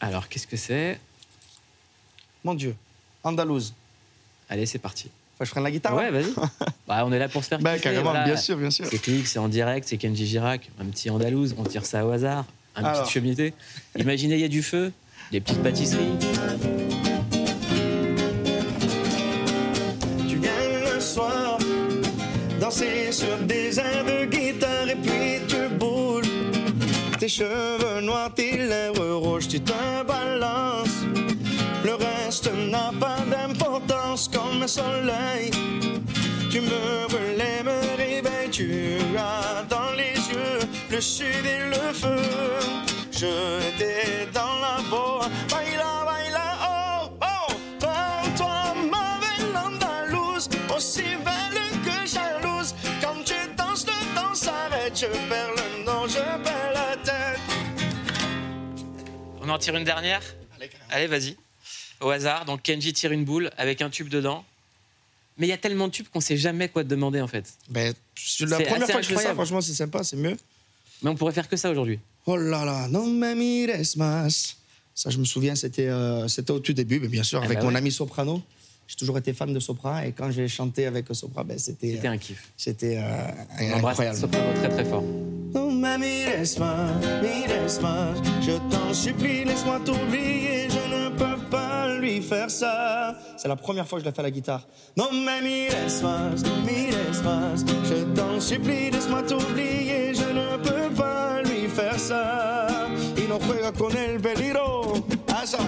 Alors, 0.00 0.28
qu'est-ce 0.28 0.46
que 0.46 0.56
c'est? 0.56 0.98
Mon 2.44 2.54
Dieu, 2.54 2.74
Andalouse. 3.24 3.74
Allez, 4.48 4.66
c'est 4.66 4.78
parti. 4.78 5.04
Faut 5.36 5.40
que 5.40 5.44
je 5.46 5.50
prenne 5.50 5.64
la 5.64 5.70
guitare 5.70 5.94
Ouais, 5.94 6.10
vas-y. 6.10 6.32
bah, 6.88 7.04
on 7.04 7.12
est 7.12 7.18
là 7.18 7.28
pour 7.28 7.42
se 7.44 7.48
faire 7.48 7.58
Bah, 7.58 7.72
kiffer. 7.74 7.84
carrément, 7.84 8.10
voilà. 8.10 8.24
bien 8.24 8.36
sûr, 8.36 8.56
bien 8.56 8.70
sûr. 8.70 8.86
C'est 8.90 8.98
Click, 8.98 9.26
c'est 9.26 9.38
en 9.38 9.48
direct, 9.48 9.86
c'est 9.88 9.96
Kenji 9.96 10.26
Girac, 10.26 10.70
un 10.80 10.84
petit 10.86 11.10
andalouse, 11.10 11.54
on 11.58 11.64
tire 11.64 11.84
ça 11.84 12.06
au 12.06 12.10
hasard, 12.10 12.44
un 12.76 12.84
Alors. 12.84 13.02
petit 13.04 13.12
cheminée. 13.12 13.52
Imaginez, 13.96 14.34
il 14.36 14.40
y 14.40 14.44
a 14.44 14.48
du 14.48 14.62
feu, 14.62 14.92
des 15.32 15.40
petites 15.40 15.62
pâtisseries. 15.62 16.16
Tu 20.28 20.36
viens 20.36 20.92
le 20.94 21.00
soir 21.00 21.58
danser 22.60 23.12
sur 23.12 23.36
des 23.38 23.78
airs 23.78 24.04
de 24.04 24.24
guitare 24.26 24.88
et 24.88 24.96
puis 24.96 25.46
tu. 25.48 25.56
Tes 27.18 27.28
cheveux 27.28 28.00
noirs, 28.00 28.32
tes 28.32 28.56
lèvres 28.56 29.14
rouges, 29.14 29.48
tu 29.48 29.60
te 29.60 29.72
balances. 30.06 31.02
Le 31.84 31.94
reste 31.94 32.48
n'a 32.70 32.92
pas 33.00 33.18
d'importance 33.28 34.28
comme 34.28 34.62
un 34.62 34.68
soleil. 34.68 35.50
Tu 36.48 36.60
me 36.60 37.06
relèves, 37.12 37.64
me 37.64 37.96
réveilles, 37.96 38.50
tu 38.52 38.98
as 39.18 39.64
dans 39.68 39.90
les 39.96 40.14
yeux 40.32 40.60
le 40.90 41.00
sud 41.00 41.44
et 41.44 41.68
le 41.68 41.92
feu. 41.92 42.22
Je 43.10 43.60
t'ai 43.76 44.28
dans 44.32 44.54
la 44.60 44.76
peau, 44.88 45.18
baila, 45.50 46.04
baila, 46.06 46.48
oh, 46.62 47.10
oh. 47.20 47.52
Prends-toi 47.80 48.74
ma 48.92 49.18
belle 49.18 49.56
andalouse, 49.56 50.48
aussi 50.76 51.02
belle 51.24 51.60
s'arrête, 54.38 54.96
je 54.96 55.06
perds 55.28 55.50
le 55.56 55.84
nom, 55.84 56.06
je 56.06 56.42
perds 56.44 56.72
la 56.74 56.96
tête. 56.96 57.40
On 59.42 59.48
en 59.48 59.58
tire 59.58 59.76
une 59.76 59.84
dernière 59.84 60.22
Allez, 60.90 61.06
vas-y. 61.06 61.36
Au 62.00 62.08
hasard, 62.10 62.44
donc 62.44 62.62
Kenji 62.62 62.92
tire 62.92 63.12
une 63.12 63.24
boule 63.24 63.50
avec 63.58 63.82
un 63.82 63.90
tube 63.90 64.08
dedans. 64.08 64.44
Mais 65.36 65.46
il 65.46 65.50
y 65.50 65.52
a 65.52 65.58
tellement 65.58 65.86
de 65.88 65.92
tubes 65.92 66.08
qu'on 66.08 66.20
sait 66.20 66.36
jamais 66.36 66.68
quoi 66.68 66.82
te 66.82 66.88
demander 66.88 67.20
en 67.20 67.28
fait. 67.28 67.44
Ben, 67.68 67.92
c'est 68.16 68.46
la 68.46 68.58
première 68.60 68.88
fois 68.88 69.00
que 69.00 69.06
je 69.06 69.14
fais 69.14 69.22
ça, 69.22 69.34
franchement, 69.34 69.60
c'est 69.60 69.74
sympa, 69.74 70.02
c'est 70.02 70.16
mieux. 70.16 70.36
Mais 71.02 71.10
on 71.10 71.14
pourrait 71.14 71.32
faire 71.32 71.48
que 71.48 71.56
ça 71.56 71.70
aujourd'hui. 71.70 72.00
Oh 72.26 72.36
là 72.36 72.64
là, 72.64 72.88
non 72.88 73.06
me 73.06 73.34
mires 73.34 73.76
más. 73.96 74.56
Ça, 74.94 75.10
je 75.10 75.18
me 75.18 75.24
souviens, 75.24 75.54
c'était 75.54 75.86
euh, 75.88 76.26
c'était 76.26 76.50
au 76.50 76.58
tout 76.58 76.72
début, 76.72 76.98
mais 76.98 77.08
bien 77.08 77.22
sûr, 77.22 77.40
Ah 77.40 77.44
avec 77.44 77.58
bah 77.58 77.64
mon 77.64 77.70
ouais. 77.70 77.76
ami 77.76 77.92
soprano. 77.92 78.42
J'ai 78.88 78.96
toujours 78.96 79.18
été 79.18 79.34
fan 79.34 79.52
de 79.52 79.60
sopra, 79.60 80.06
et 80.06 80.12
quand 80.12 80.30
j'ai 80.30 80.48
chanté 80.48 80.86
avec 80.86 81.04
Sopra, 81.12 81.44
ben, 81.44 81.58
c'était 81.58 81.92
C'était 81.92 82.08
euh, 82.08 82.12
un 82.12 82.16
kiff. 82.16 82.50
c'était 82.56 82.96
euh, 82.96 83.74
incroyable. 83.76 84.16
Soprano 84.16 84.46
très 84.54 84.70
très 84.70 84.84
fort. 84.86 85.02
Mires 85.02 86.58
más, 86.58 86.94
mires 87.22 87.80
más. 87.82 88.16
Je 88.40 88.52
t'en 88.70 88.94
supplie, 88.94 89.44
laisse-moi 89.44 89.80
t'oublier, 89.84 90.68
je 90.70 90.94
ne 90.94 91.08
peux 91.10 91.38
pas 91.50 91.98
lui 91.98 92.22
faire 92.22 92.50
ça. 92.50 93.14
C'est 93.36 93.48
la 93.48 93.56
première 93.56 93.86
fois 93.86 93.98
que 93.98 94.04
je 94.04 94.08
l'ai 94.08 94.14
fait 94.14 94.20
à 94.20 94.24
la 94.24 94.30
guitare. 94.30 94.66
Non 94.96 95.12
más, 95.12 95.42
mires 95.42 96.02
más. 96.02 96.42
Je 97.84 98.04
t'en 98.14 98.40
supplie, 98.40 98.90
laisse-moi 98.90 99.22
t'oublier, 99.22 100.14
je 100.14 100.32
ne 100.32 100.56
peux 100.62 100.94
pas 100.94 101.42
lui 101.42 101.68
faire 101.68 101.98
ça. 101.98 102.66
Y 103.16 103.28
no 103.28 103.38
juega 103.38 103.70
con 103.72 103.94
el 103.96 104.18
peligro. 104.18 105.04
Ça. 105.44 105.58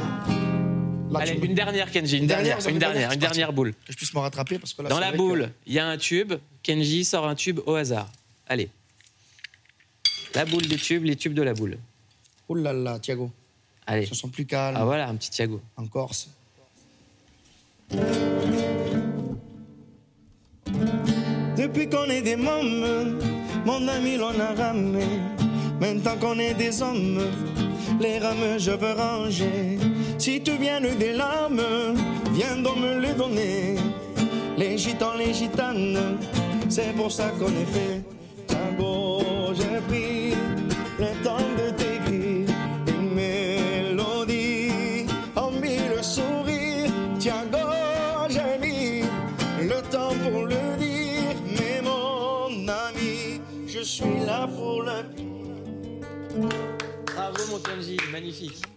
Là, 1.10 1.20
Allez, 1.20 1.32
une 1.42 1.54
dernière 1.54 1.90
Kenji, 1.90 2.18
une 2.18 2.22
Une 2.22 2.28
dernière, 2.28 3.12
une 3.12 3.40
une 3.40 3.54
boule. 3.54 3.72
Que 3.72 3.92
je 3.92 3.96
puisse 3.96 4.14
me 4.14 4.20
rattraper 4.20 4.58
parce 4.58 4.72
que 4.72 4.82
là. 4.82 4.88
Dans 4.88 5.00
la 5.00 5.12
boule, 5.12 5.50
il 5.66 5.72
y 5.72 5.78
a 5.78 5.86
un 5.86 5.96
tube. 5.96 6.34
Kenji 6.62 7.04
sort 7.04 7.26
un 7.26 7.34
tube 7.34 7.58
au 7.66 7.74
hasard. 7.74 8.08
Allez. 8.46 8.70
La 10.34 10.44
boule 10.44 10.66
des 10.66 10.76
tubes, 10.76 11.04
les 11.04 11.16
tubes 11.16 11.34
de 11.34 11.42
la 11.42 11.52
boule. 11.54 11.78
Oh 12.48 12.54
là 12.54 12.72
là, 12.72 12.98
Thiago. 13.00 13.30
Allez. 13.86 14.06
Je 14.06 14.14
sens 14.14 14.30
plus 14.30 14.46
calme. 14.46 14.76
Ah 14.78 14.84
voilà, 14.84 15.08
un 15.08 15.16
petit 15.16 15.30
Thiago. 15.30 15.60
en 15.76 15.86
Corse. 15.86 16.28
Depuis 21.56 21.88
qu'on 21.88 22.04
est 22.04 22.22
des 22.22 22.36
mômes, 22.36 23.18
mon 23.66 23.88
ami 23.88 24.16
l'on 24.16 24.38
a 24.38 24.54
ramé. 24.54 25.04
Maintenant 25.80 26.16
qu'on 26.18 26.38
est 26.38 26.54
des 26.54 26.82
hommes, 26.82 27.20
les 28.00 28.18
rames 28.18 28.58
je 28.58 28.70
veux 28.70 28.92
ranger. 28.92 29.78
Si 30.20 30.38
tu 30.42 30.52
viens 30.58 30.82
des 30.82 31.14
larmes, 31.14 31.62
viens 32.34 32.58
donc 32.58 32.76
me 32.76 33.00
les 33.00 33.14
donner. 33.14 33.76
Les 34.58 34.76
gitans, 34.76 35.14
les 35.14 35.32
gitanes, 35.32 36.18
c'est 36.68 36.94
pour 36.94 37.10
ça 37.10 37.30
qu'on 37.38 37.46
est 37.46 37.72
fait. 37.72 38.02
Tango, 38.46 39.22
j'ai 39.54 39.80
pris 39.88 40.34
le 40.98 41.24
temps 41.24 41.38
de 41.56 41.70
t'écrire 41.70 42.54
une 42.86 43.14
mélodie 43.14 45.06
en 45.36 45.52
mille 45.52 46.02
sourires. 46.02 46.92
Tiago, 47.18 47.70
j'ai 48.28 48.58
mis 48.60 49.04
le 49.66 49.80
temps 49.90 50.12
pour 50.22 50.42
le 50.42 50.76
dire, 50.78 51.34
mais 51.56 51.80
mon 51.82 52.68
ami, 52.68 53.40
je 53.66 53.80
suis 53.80 54.20
là 54.26 54.46
pour 54.46 54.82
le. 54.82 55.02
Bravo 57.06 57.42
mon 57.52 58.12
magnifique. 58.12 58.69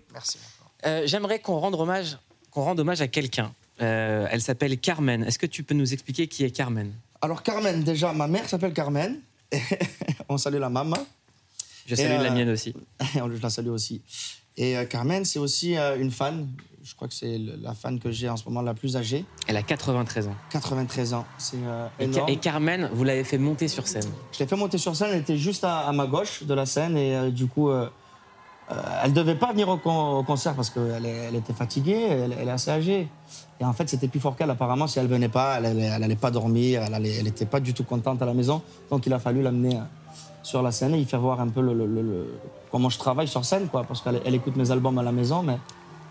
Euh, 0.85 1.03
J'aimerais 1.05 1.39
qu'on 1.39 1.59
rende 1.59 1.75
hommage, 1.75 2.17
qu'on 2.51 2.63
rende 2.63 2.79
hommage 2.79 3.01
à 3.01 3.07
quelqu'un. 3.07 3.53
Euh, 3.81 4.27
elle 4.31 4.41
s'appelle 4.41 4.77
Carmen. 4.77 5.23
Est-ce 5.23 5.39
que 5.39 5.45
tu 5.45 5.63
peux 5.63 5.73
nous 5.73 5.93
expliquer 5.93 6.27
qui 6.27 6.43
est 6.43 6.51
Carmen? 6.51 6.91
Alors 7.21 7.41
Carmen, 7.43 7.83
déjà, 7.83 8.13
ma 8.13 8.27
mère 8.27 8.47
s'appelle 8.47 8.73
Carmen. 8.73 9.19
On 10.29 10.37
salue 10.37 10.59
la 10.59 10.69
maman. 10.69 10.97
Je 11.85 11.95
salue 11.95 12.21
la 12.21 12.31
euh, 12.31 12.35
mienne 12.35 12.49
aussi. 12.49 12.73
Je 13.15 13.41
la 13.41 13.49
salue 13.49 13.69
aussi. 13.69 14.01
Et 14.55 14.75
Carmen, 14.89 15.25
c'est 15.25 15.39
aussi 15.39 15.75
une 15.75 16.11
fan. 16.11 16.47
Je 16.83 16.93
crois 16.95 17.07
que 17.07 17.13
c'est 17.13 17.37
la 17.39 17.73
fan 17.73 17.97
que 17.99 18.11
j'ai 18.11 18.27
en 18.29 18.35
ce 18.37 18.43
moment 18.45 18.61
la 18.61 18.73
plus 18.73 18.97
âgée. 18.97 19.25
Elle 19.47 19.57
a 19.57 19.63
93 19.63 20.27
ans. 20.27 20.35
93 20.51 21.13
ans. 21.13 21.25
C'est 21.37 21.57
Et, 21.99 22.03
énorme. 22.03 22.29
et 22.29 22.37
Carmen, 22.37 22.89
vous 22.93 23.03
l'avez 23.03 23.23
fait 23.23 23.37
monter 23.39 23.67
sur 23.67 23.87
scène. 23.87 24.05
Je 24.33 24.39
l'ai 24.39 24.45
fait 24.47 24.55
monter 24.57 24.77
sur 24.77 24.95
scène, 24.95 25.09
elle 25.13 25.21
était 25.21 25.37
juste 25.37 25.63
à, 25.63 25.79
à 25.87 25.91
ma 25.93 26.05
gauche 26.05 26.43
de 26.43 26.53
la 26.53 26.65
scène 26.67 26.97
et 26.97 27.31
du 27.31 27.47
coup, 27.47 27.71
euh, 28.71 28.75
elle 29.03 29.13
devait 29.13 29.35
pas 29.35 29.51
venir 29.51 29.67
au, 29.67 29.77
concert 30.23 30.53
parce 30.55 30.69
qu'elle 30.69 31.05
elle 31.05 31.35
était 31.35 31.53
fatiguée, 31.53 32.07
elle, 32.09 32.47
est 32.47 32.51
assez 32.51 32.71
âgée. 32.71 33.07
Et 33.59 33.65
en 33.65 33.73
fait, 33.73 33.89
c'était 33.89 34.07
plus 34.07 34.19
fort 34.19 34.35
qu'elle. 34.35 34.49
Apparemment, 34.49 34.87
si 34.87 34.99
elle 34.99 35.07
venait 35.07 35.29
pas, 35.29 35.59
elle, 35.61 35.77
n'allait 35.77 36.15
pas 36.15 36.31
dormir, 36.31 36.83
elle, 36.83 37.01
n'était 37.01 37.45
pas 37.45 37.59
du 37.59 37.73
tout 37.73 37.83
contente 37.83 38.21
à 38.21 38.25
la 38.25 38.33
maison. 38.33 38.61
Donc, 38.89 39.05
il 39.05 39.13
a 39.13 39.19
fallu 39.19 39.41
l'amener 39.41 39.75
euh, 39.75 39.83
sur 40.43 40.61
la 40.61 40.71
scène 40.71 40.95
et 40.95 40.99
y 40.99 41.05
faire 41.05 41.19
voir 41.19 41.41
un 41.41 41.49
peu 41.49 41.61
le, 41.61 42.39
comment 42.71 42.89
je 42.89 42.97
travaille 42.97 43.27
sur 43.27 43.43
scène, 43.43 43.67
quoi. 43.67 43.83
Parce 43.83 44.01
qu'elle 44.01 44.33
écoute 44.33 44.55
mes 44.55 44.71
albums 44.71 44.97
à 44.97 45.03
la 45.03 45.11
maison, 45.11 45.43
mais 45.43 45.57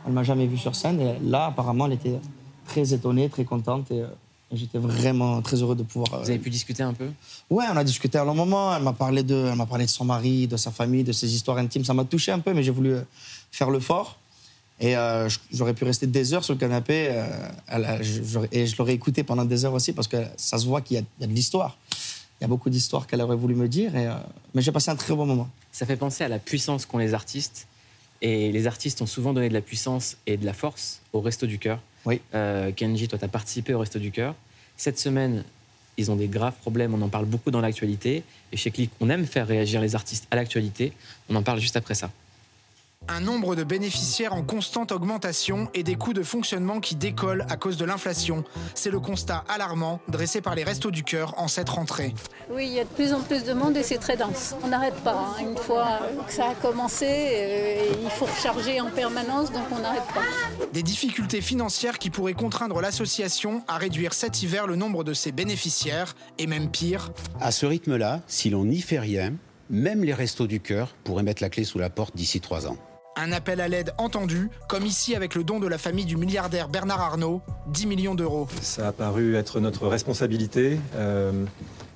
elle 0.06 0.12
m'a 0.12 0.22
jamais 0.22 0.46
vu 0.46 0.58
sur 0.58 0.74
scène. 0.74 1.00
Et 1.00 1.18
là, 1.22 1.46
apparemment, 1.46 1.86
elle 1.86 1.94
était 1.94 2.20
très 2.66 2.92
étonnée, 2.92 3.30
très 3.30 3.44
contente. 3.44 3.90
Et, 3.90 4.02
euh, 4.02 4.06
J'étais 4.54 4.78
vraiment 4.78 5.40
très 5.40 5.56
heureux 5.62 5.74
de 5.74 5.82
pouvoir. 5.82 6.20
Vous 6.22 6.28
avez 6.28 6.38
pu 6.38 6.50
discuter 6.50 6.82
un 6.82 6.92
peu? 6.92 7.08
Ouais, 7.48 7.64
on 7.72 7.76
a 7.76 7.84
discuté 7.84 8.18
à 8.18 8.22
un 8.22 8.24
long 8.26 8.34
moment. 8.34 8.76
Elle 8.76 8.82
m'a 8.82 8.92
parlé 8.92 9.22
de, 9.22 9.48
elle 9.50 9.56
m'a 9.56 9.64
parlé 9.64 9.86
de 9.86 9.90
son 9.90 10.04
mari, 10.04 10.46
de 10.46 10.58
sa 10.58 10.70
famille, 10.70 11.04
de 11.04 11.12
ses 11.12 11.34
histoires 11.34 11.56
intimes. 11.56 11.84
Ça 11.84 11.94
m'a 11.94 12.04
touché 12.04 12.32
un 12.32 12.38
peu, 12.38 12.52
mais 12.52 12.62
j'ai 12.62 12.70
voulu 12.70 12.92
euh, 12.92 13.02
faire 13.50 13.70
le 13.70 13.80
fort. 13.80 14.18
Et 14.78 14.96
euh, 14.96 15.28
j'aurais 15.52 15.72
pu 15.72 15.84
rester 15.84 16.06
des 16.06 16.34
heures 16.34 16.44
sur 16.44 16.52
le 16.52 16.60
canapé. 16.60 17.08
Euh, 17.10 18.46
et 18.52 18.66
je 18.66 18.76
l'aurais 18.76 18.92
écouté 18.92 19.22
pendant 19.22 19.44
des 19.46 19.64
heures 19.64 19.72
aussi 19.72 19.94
parce 19.94 20.08
que 20.08 20.18
ça 20.36 20.58
se 20.58 20.66
voit 20.66 20.82
qu'il 20.82 20.98
y, 20.98 21.00
a 21.00 21.26
de 21.26 21.32
l'histoire. 21.32 21.78
Il 22.40 22.42
y 22.42 22.44
a 22.44 22.48
beaucoup 22.48 22.68
d'histoires 22.68 23.06
qu'elle 23.06 23.22
aurait 23.22 23.36
voulu 23.36 23.54
me 23.54 23.68
dire. 23.68 23.96
Et, 23.96 24.10
mais 24.54 24.60
j'ai 24.60 24.72
passé 24.72 24.90
un 24.90 24.96
très 24.96 25.14
bon 25.14 25.24
moment. 25.24 25.48
Ça 25.70 25.86
fait 25.86 25.96
penser 25.96 26.24
à 26.24 26.28
la 26.28 26.38
puissance 26.38 26.84
qu'ont 26.84 26.98
les 26.98 27.14
artistes. 27.14 27.68
Et 28.20 28.52
les 28.52 28.66
artistes 28.66 29.00
ont 29.00 29.06
souvent 29.06 29.32
donné 29.32 29.48
de 29.48 29.54
la 29.54 29.62
puissance 29.62 30.16
et 30.26 30.36
de 30.36 30.44
la 30.44 30.52
force 30.52 31.00
au 31.12 31.20
Resto 31.20 31.46
du 31.46 31.58
Cœur. 31.58 31.78
Oui. 32.04 32.20
Euh, 32.34 32.72
Kenji, 32.72 33.08
toi, 33.08 33.18
tu 33.18 33.24
as 33.24 33.28
participé 33.28 33.74
au 33.74 33.78
Resto 33.78 33.98
du 33.98 34.10
Cœur. 34.10 34.34
Cette 34.76 34.98
semaine, 34.98 35.44
ils 35.96 36.10
ont 36.10 36.16
des 36.16 36.28
graves 36.28 36.56
problèmes. 36.60 36.94
On 36.94 37.02
en 37.02 37.08
parle 37.08 37.26
beaucoup 37.26 37.50
dans 37.50 37.60
l'actualité. 37.60 38.24
Et 38.52 38.56
chez 38.56 38.70
Click, 38.70 38.90
on 39.00 39.10
aime 39.10 39.26
faire 39.26 39.46
réagir 39.46 39.80
les 39.80 39.94
artistes 39.94 40.26
à 40.30 40.36
l'actualité. 40.36 40.92
On 41.28 41.36
en 41.36 41.42
parle 41.42 41.60
juste 41.60 41.76
après 41.76 41.94
ça. 41.94 42.10
Un 43.08 43.20
nombre 43.20 43.56
de 43.56 43.64
bénéficiaires 43.64 44.32
en 44.32 44.42
constante 44.42 44.92
augmentation 44.92 45.68
et 45.74 45.82
des 45.82 45.96
coûts 45.96 46.12
de 46.12 46.22
fonctionnement 46.22 46.80
qui 46.80 46.94
décollent 46.94 47.44
à 47.50 47.56
cause 47.56 47.76
de 47.76 47.84
l'inflation. 47.84 48.44
C'est 48.74 48.90
le 48.90 49.00
constat 49.00 49.44
alarmant 49.48 50.00
dressé 50.08 50.40
par 50.40 50.54
les 50.54 50.64
Restos 50.64 50.90
du 50.90 51.02
Cœur 51.02 51.34
en 51.36 51.48
cette 51.48 51.68
rentrée. 51.68 52.14
Oui, 52.50 52.66
il 52.66 52.72
y 52.72 52.80
a 52.80 52.84
de 52.84 52.88
plus 52.88 53.12
en 53.12 53.20
plus 53.20 53.44
de 53.44 53.52
monde 53.52 53.76
et 53.76 53.82
c'est 53.82 53.98
très 53.98 54.16
dense. 54.16 54.54
On 54.62 54.68
n'arrête 54.68 54.94
pas. 55.02 55.34
Hein. 55.38 55.42
Une 55.50 55.56
fois 55.56 56.00
que 56.26 56.32
ça 56.32 56.50
a 56.50 56.54
commencé, 56.54 57.06
euh, 57.08 57.92
il 58.02 58.10
faut 58.10 58.26
recharger 58.26 58.80
en 58.80 58.90
permanence, 58.90 59.50
donc 59.50 59.64
on 59.72 59.80
n'arrête 59.80 60.06
pas. 60.14 60.66
Des 60.72 60.82
difficultés 60.82 61.40
financières 61.40 61.98
qui 61.98 62.10
pourraient 62.10 62.34
contraindre 62.34 62.80
l'association 62.80 63.64
à 63.68 63.78
réduire 63.78 64.14
cet 64.14 64.42
hiver 64.42 64.66
le 64.66 64.76
nombre 64.76 65.04
de 65.04 65.12
ses 65.12 65.32
bénéficiaires 65.32 66.14
et 66.38 66.46
même 66.46 66.70
pire. 66.70 67.10
À 67.40 67.50
ce 67.50 67.66
rythme-là, 67.66 68.20
si 68.26 68.48
l'on 68.50 68.64
n'y 68.64 68.80
fait 68.80 69.00
rien, 69.00 69.32
même 69.70 70.04
les 70.04 70.14
Restos 70.14 70.46
du 70.46 70.60
Cœur 70.60 70.94
pourraient 71.02 71.22
mettre 71.22 71.42
la 71.42 71.48
clé 71.48 71.64
sous 71.64 71.78
la 71.78 71.90
porte 71.90 72.14
d'ici 72.14 72.40
trois 72.40 72.66
ans. 72.68 72.76
Un 73.16 73.30
appel 73.30 73.60
à 73.60 73.68
l'aide 73.68 73.92
entendu, 73.98 74.48
comme 74.68 74.86
ici 74.86 75.14
avec 75.14 75.34
le 75.34 75.44
don 75.44 75.60
de 75.60 75.66
la 75.66 75.76
famille 75.76 76.06
du 76.06 76.16
milliardaire 76.16 76.68
Bernard 76.68 77.00
Arnault, 77.00 77.42
10 77.68 77.86
millions 77.86 78.14
d'euros. 78.14 78.48
Ça 78.62 78.88
a 78.88 78.92
paru 78.92 79.36
être 79.36 79.60
notre 79.60 79.86
responsabilité. 79.86 80.78
Euh, 80.94 81.44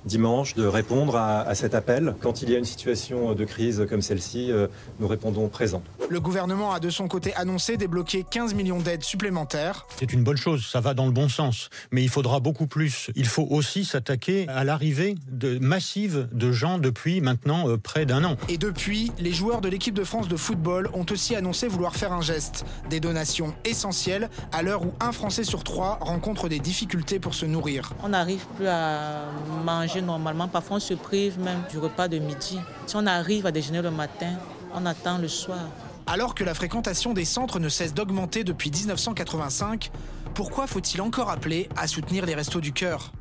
dimanche 0.07 0.55
de 0.55 0.65
répondre 0.65 1.15
à, 1.15 1.53
cet 1.55 1.75
appel. 1.75 2.15
Quand 2.21 2.41
il 2.41 2.49
y 2.49 2.55
a 2.55 2.57
une 2.57 2.65
situation 2.65 3.33
de 3.33 3.45
crise 3.45 3.85
comme 3.89 4.01
celle-ci, 4.01 4.51
euh, 4.51 4.67
nous 4.99 5.07
répondons 5.07 5.47
présent. 5.49 5.83
Le 6.09 6.19
gouvernement 6.19 6.71
a 6.71 6.79
de 6.79 6.89
son 6.89 7.07
côté 7.07 7.33
annoncé 7.35 7.77
débloquer 7.77 8.25
15 8.29 8.53
millions 8.53 8.79
d'aides 8.79 9.03
supplémentaires. 9.03 9.85
C'est 9.99 10.13
une 10.13 10.23
bonne 10.23 10.37
chose, 10.37 10.65
ça 10.65 10.79
va 10.79 10.93
dans 10.93 11.05
le 11.05 11.11
bon 11.11 11.29
sens, 11.29 11.69
mais 11.91 12.03
il 12.03 12.09
faudra 12.09 12.39
beaucoup 12.39 12.67
plus. 12.67 13.11
Il 13.15 13.27
faut 13.27 13.47
aussi 13.49 13.85
s'attaquer 13.85 14.47
à 14.47 14.63
l'arrivée 14.63 15.15
de, 15.29 15.59
massive 15.59 16.29
de 16.31 16.51
gens 16.51 16.77
depuis 16.77 17.21
maintenant 17.21 17.67
euh, 17.67 17.77
près 17.77 18.05
d'un 18.05 18.23
an. 18.23 18.37
Et 18.47 18.57
depuis, 18.57 19.11
les 19.19 19.33
joueurs 19.33 19.61
de 19.61 19.69
l'équipe 19.69 19.93
de 19.93 20.03
France 20.03 20.27
de 20.27 20.37
football 20.37 20.89
ont 20.93 21.05
aussi 21.11 21.35
annoncé 21.35 21.67
vouloir 21.67 21.95
faire 21.95 22.13
un 22.13 22.21
geste. 22.21 22.65
Des 22.89 22.99
donations 22.99 23.53
essentielles 23.65 24.29
à 24.51 24.63
l'heure 24.63 24.83
où 24.83 24.93
un 24.99 25.11
Français 25.11 25.43
sur 25.43 25.63
trois 25.63 25.99
rencontre 26.01 26.47
des 26.47 26.59
difficultés 26.59 27.19
pour 27.19 27.33
se 27.33 27.45
nourrir. 27.45 27.93
On 28.03 28.09
n'arrive 28.09 28.45
plus 28.55 28.67
à 28.67 29.25
manger 29.65 29.96
normalement. 30.01 30.47
Parfois, 30.47 30.77
on 30.77 30.79
se 30.79 30.93
prive 30.93 31.39
même 31.39 31.63
du 31.69 31.77
repas 31.77 32.07
de 32.07 32.19
midi. 32.19 32.59
Si 32.85 32.95
on 32.95 33.05
arrive 33.05 33.45
à 33.45 33.51
déjeuner 33.51 33.81
le 33.81 33.91
matin, 33.91 34.33
on 34.73 34.85
attend 34.85 35.17
le 35.17 35.27
soir. 35.27 35.59
Alors 36.05 36.35
que 36.35 36.43
la 36.43 36.53
fréquentation 36.53 37.13
des 37.13 37.25
centres 37.25 37.59
ne 37.59 37.67
cesse 37.69 37.93
d'augmenter 37.93 38.43
depuis 38.43 38.71
1985, 38.71 39.91
pourquoi 40.33 40.67
faut-il 40.67 41.01
encore 41.01 41.29
appeler 41.29 41.67
à 41.75 41.87
soutenir 41.87 42.25
les 42.25 42.35
restos 42.35 42.61
du 42.61 42.71
cœur? 42.71 43.11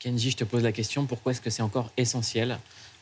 Kenji, 0.00 0.30
je 0.30 0.36
te 0.38 0.44
pose 0.44 0.62
la 0.62 0.72
question, 0.72 1.06
pourquoi 1.06 1.32
est-ce 1.32 1.40
que 1.40 1.50
c'est 1.50 1.62
encore 1.62 1.90
essentiel 1.96 2.58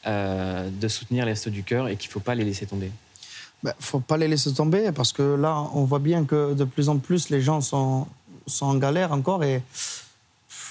euh, 0.07 0.69
de 0.69 0.89
soutenir 0.89 1.25
les 1.25 1.33
restos 1.33 1.51
du 1.51 1.63
cœur 1.63 1.89
et 1.89 1.97
qu'il 1.97 2.09
ne 2.09 2.13
faut 2.13 2.21
pas 2.21 2.35
les 2.35 2.45
laisser 2.45 2.67
tomber? 2.67 2.87
Il 2.87 3.65
ben, 3.65 3.75
ne 3.79 3.85
faut 3.85 4.01
pas 4.01 4.17
les 4.17 4.29
laisser 4.29 4.53
tomber 4.53 4.93
parce 4.93 5.13
que 5.13 5.23
là, 5.23 5.65
on 5.73 5.85
voit 5.85 6.01
bien 6.01 6.25
que 6.25 6.55
de 6.55 6.65
plus 6.65 6.89
en 6.89 6.99
plus, 6.99 7.31
les 7.31 7.41
gens 7.41 7.61
sont, 7.61 8.07
sont 8.47 8.67
en 8.67 8.75
galère 8.75 9.13
encore 9.13 9.43
et 9.43 9.63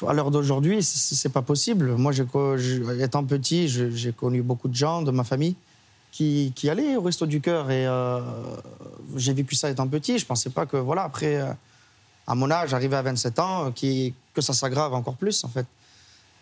à 0.08 0.14
l'heure 0.14 0.32
d'aujourd'hui, 0.32 0.84
c'est 0.84 1.32
pas 1.32 1.42
possible. 1.42 1.96
Moi, 1.96 2.12
étant 3.00 3.24
petit, 3.24 3.68
j'ai 3.68 4.12
connu 4.12 4.42
beaucoup 4.42 4.68
de 4.68 4.76
gens 4.76 5.02
de 5.02 5.12
ma 5.12 5.24
famille 5.24 5.56
qui, 6.12 6.70
allaient 6.70 6.96
au 6.96 7.02
Resto 7.02 7.26
du 7.26 7.42
Cœur 7.42 7.70
et 7.70 7.86
euh, 7.86 8.20
j'ai 9.16 9.34
vécu 9.34 9.56
ça 9.56 9.70
étant 9.70 9.88
petit. 9.88 10.18
Je 10.18 10.26
pensais 10.26 10.50
pas 10.50 10.66
que, 10.66 10.78
voilà, 10.78 11.04
après, 11.04 11.36
euh, 11.36 11.52
à 12.26 12.36
mon 12.36 12.50
âge, 12.50 12.74
arrivé 12.74 12.96
à 12.96 13.02
27 13.02 13.40
ans, 13.40 13.72
qui, 13.72 14.14
que 14.34 14.42
ça 14.42 14.54
s'aggrave 14.54 14.94
encore 14.94 15.16
plus, 15.16 15.44
en 15.44 15.50
fait. 15.50 15.66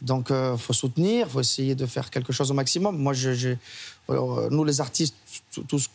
Donc, 0.01 0.31
euh, 0.31 0.57
faut 0.57 0.73
soutenir, 0.73 1.29
faut 1.29 1.41
essayer 1.41 1.75
de 1.75 1.85
faire 1.85 2.09
quelque 2.09 2.33
chose 2.33 2.51
au 2.51 2.53
maximum. 2.53 2.97
Moi, 2.97 3.13
je, 3.13 3.55
nous, 4.09 4.63
les 4.63 4.81
artistes, 4.81 5.15
tous, 5.67 5.89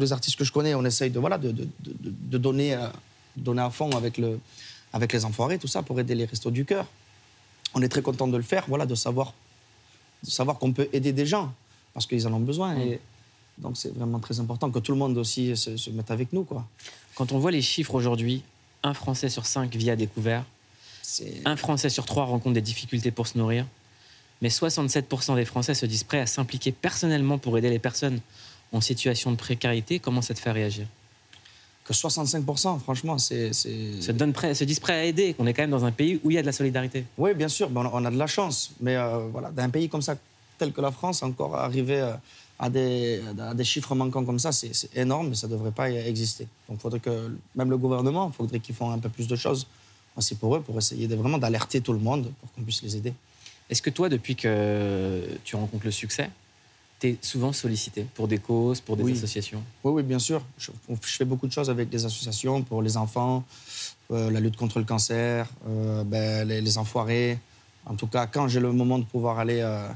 les 0.00 0.12
artistes 0.12 0.36
que 0.36 0.44
je 0.44 0.52
connais, 0.52 0.74
on 0.74 0.84
essaye 0.84 1.10
de, 1.10 1.18
voilà, 1.18 1.38
de 1.38 2.38
donner, 2.38 2.76
donner 3.36 3.62
à 3.62 3.70
fond 3.70 3.90
avec 3.90 4.18
le 4.18 4.38
avec 4.94 5.12
les 5.12 5.24
enfoirés, 5.24 5.58
tout 5.58 5.66
ça, 5.66 5.82
pour 5.82 5.98
aider 5.98 6.14
les 6.14 6.24
restos 6.24 6.52
du 6.52 6.64
cœur. 6.64 6.86
On 7.74 7.82
est 7.82 7.88
très 7.88 8.00
content 8.00 8.28
de 8.28 8.36
le 8.36 8.44
faire, 8.44 8.64
voilà, 8.68 8.86
de 8.86 8.94
savoir, 8.94 9.34
de 10.22 10.30
savoir 10.30 10.58
qu'on 10.58 10.72
peut 10.72 10.88
aider 10.92 11.12
des 11.12 11.26
gens, 11.26 11.52
parce 11.92 12.06
qu'ils 12.06 12.26
en 12.28 12.32
ont 12.32 12.40
besoin. 12.40 12.78
Et 12.78 13.00
donc 13.58 13.76
c'est 13.76 13.92
vraiment 13.92 14.20
très 14.20 14.38
important 14.38 14.70
que 14.70 14.78
tout 14.78 14.92
le 14.92 14.98
monde 14.98 15.18
aussi 15.18 15.56
se, 15.56 15.90
mette 15.90 16.12
avec 16.12 16.32
nous. 16.32 16.44
Quoi. 16.44 16.64
Quand 17.16 17.32
on 17.32 17.38
voit 17.38 17.50
les 17.50 17.60
chiffres 17.60 17.96
aujourd'hui, 17.96 18.44
un 18.84 18.94
Français 18.94 19.28
sur 19.28 19.46
cinq 19.46 19.74
vit 19.74 19.90
à 19.90 19.96
découvert, 19.96 20.44
un 21.44 21.56
Français 21.56 21.88
sur 21.88 22.06
trois 22.06 22.24
rencontre 22.24 22.54
des 22.54 22.62
difficultés 22.62 23.10
pour 23.10 23.26
se 23.26 23.36
nourrir, 23.36 23.66
mais 24.42 24.48
67% 24.48 25.34
des 25.34 25.44
Français 25.44 25.74
se 25.74 25.86
disent 25.86 26.04
prêts 26.04 26.20
à 26.20 26.26
s'impliquer 26.26 26.70
personnellement 26.70 27.38
pour 27.38 27.58
aider 27.58 27.68
les 27.68 27.80
personnes 27.80 28.20
en 28.72 28.80
situation 28.80 29.32
de 29.32 29.36
précarité. 29.36 29.98
Comment 29.98 30.22
ça 30.22 30.34
te 30.34 30.38
fait 30.38 30.52
réagir? 30.52 30.86
Que 31.84 31.92
65%, 31.92 32.80
franchement, 32.80 33.18
c'est. 33.18 33.50
Donne 34.14 34.32
prêt, 34.32 34.54
se 34.54 34.64
disent 34.64 34.80
prêts 34.80 34.94
à 34.94 35.04
aider, 35.04 35.34
qu'on 35.34 35.46
est 35.46 35.52
quand 35.52 35.62
même 35.62 35.70
dans 35.70 35.84
un 35.84 35.92
pays 35.92 36.18
où 36.24 36.30
il 36.30 36.34
y 36.34 36.38
a 36.38 36.40
de 36.40 36.46
la 36.46 36.52
solidarité. 36.52 37.04
Oui, 37.18 37.34
bien 37.34 37.48
sûr, 37.48 37.70
on 37.74 38.04
a 38.04 38.10
de 38.10 38.16
la 38.16 38.26
chance. 38.26 38.72
Mais 38.80 38.96
euh, 38.96 39.28
voilà, 39.30 39.50
d'un 39.50 39.68
pays 39.68 39.88
comme 39.88 40.00
ça, 40.00 40.16
tel 40.58 40.72
que 40.72 40.80
la 40.80 40.90
France, 40.90 41.22
encore 41.22 41.54
arriver 41.56 42.00
euh, 42.00 42.14
à 42.58 42.70
des, 42.70 43.20
à 43.38 43.52
des 43.52 43.64
chiffres 43.64 43.94
manquants 43.94 44.24
comme 44.24 44.38
ça, 44.38 44.50
c'est 44.50 44.72
énorme, 44.96 45.28
mais 45.28 45.34
ça 45.34 45.46
ne 45.46 45.52
devrait 45.52 45.72
pas 45.72 45.90
exister. 45.90 46.48
Donc 46.68 46.78
il 46.78 46.80
faudrait 46.80 47.00
que, 47.00 47.36
même 47.54 47.68
le 47.68 47.76
gouvernement, 47.76 48.30
il 48.32 48.34
faudrait 48.34 48.60
qu'ils 48.60 48.74
fassent 48.74 48.88
un 48.88 48.98
peu 48.98 49.10
plus 49.10 49.28
de 49.28 49.36
choses 49.36 49.66
aussi 50.16 50.36
pour 50.36 50.56
eux, 50.56 50.62
pour 50.62 50.78
essayer 50.78 51.06
de, 51.06 51.16
vraiment 51.16 51.38
d'alerter 51.38 51.82
tout 51.82 51.92
le 51.92 51.98
monde, 51.98 52.32
pour 52.40 52.52
qu'on 52.52 52.62
puisse 52.62 52.82
les 52.82 52.96
aider. 52.96 53.12
Est-ce 53.68 53.82
que 53.82 53.90
toi, 53.90 54.08
depuis 54.08 54.36
que 54.36 55.22
tu 55.44 55.56
rencontres 55.56 55.84
le 55.84 55.90
succès, 55.90 56.30
souvent 57.20 57.52
sollicité 57.52 58.06
pour 58.14 58.28
des 58.28 58.38
causes, 58.38 58.80
pour 58.80 58.96
des 58.96 59.12
associations? 59.12 59.62
Oui, 59.82 59.92
oui, 59.92 60.02
bien 60.02 60.18
sûr. 60.18 60.42
Je, 60.58 60.70
fais 61.02 61.24
beaucoup 61.24 61.46
de 61.46 61.52
choses 61.52 61.70
avec 61.70 61.88
des 61.88 62.04
associations 62.04 62.62
pour 62.62 62.82
les 62.82 62.96
enfants, 62.96 63.44
euh, 64.10 64.30
la 64.30 64.40
lutte 64.40 64.56
contre 64.56 64.78
le 64.78 64.84
cancer, 64.84 65.48
euh, 65.68 66.04
ben, 66.04 66.48
les, 66.48 66.78
enfoirés. 66.78 67.38
En 67.86 67.94
tout 67.94 68.06
cas, 68.06 68.26
quand 68.26 68.48
j'ai 68.48 68.60
le 68.60 68.72
moment 68.72 68.98
de 68.98 69.04
pouvoir 69.04 69.38
aller 69.38 69.60
euh, 69.60 69.86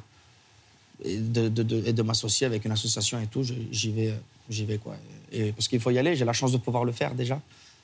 et 1.04 1.16
de, 1.16 1.48
de, 1.48 2.02
m'associer 2.02 2.46
avec 2.46 2.64
une 2.64 2.72
association 2.72 3.20
et 3.20 3.26
tout, 3.26 3.42
j'y 3.42 3.90
vais, 3.92 4.14
j'y 4.50 4.64
vais 4.64 4.78
quoi. 4.78 4.96
Et 5.32 5.52
parce 5.52 5.68
qu'il 5.68 5.80
faut 5.80 5.90
y 5.90 5.98
aller, 5.98 6.16
j'ai 6.16 6.24
la 6.24 6.32
chance 6.32 6.52
de 6.52 6.58
pouvoir 6.58 6.84
le 6.84 6.92
faire 6.92 7.14
déjà, 7.14 7.40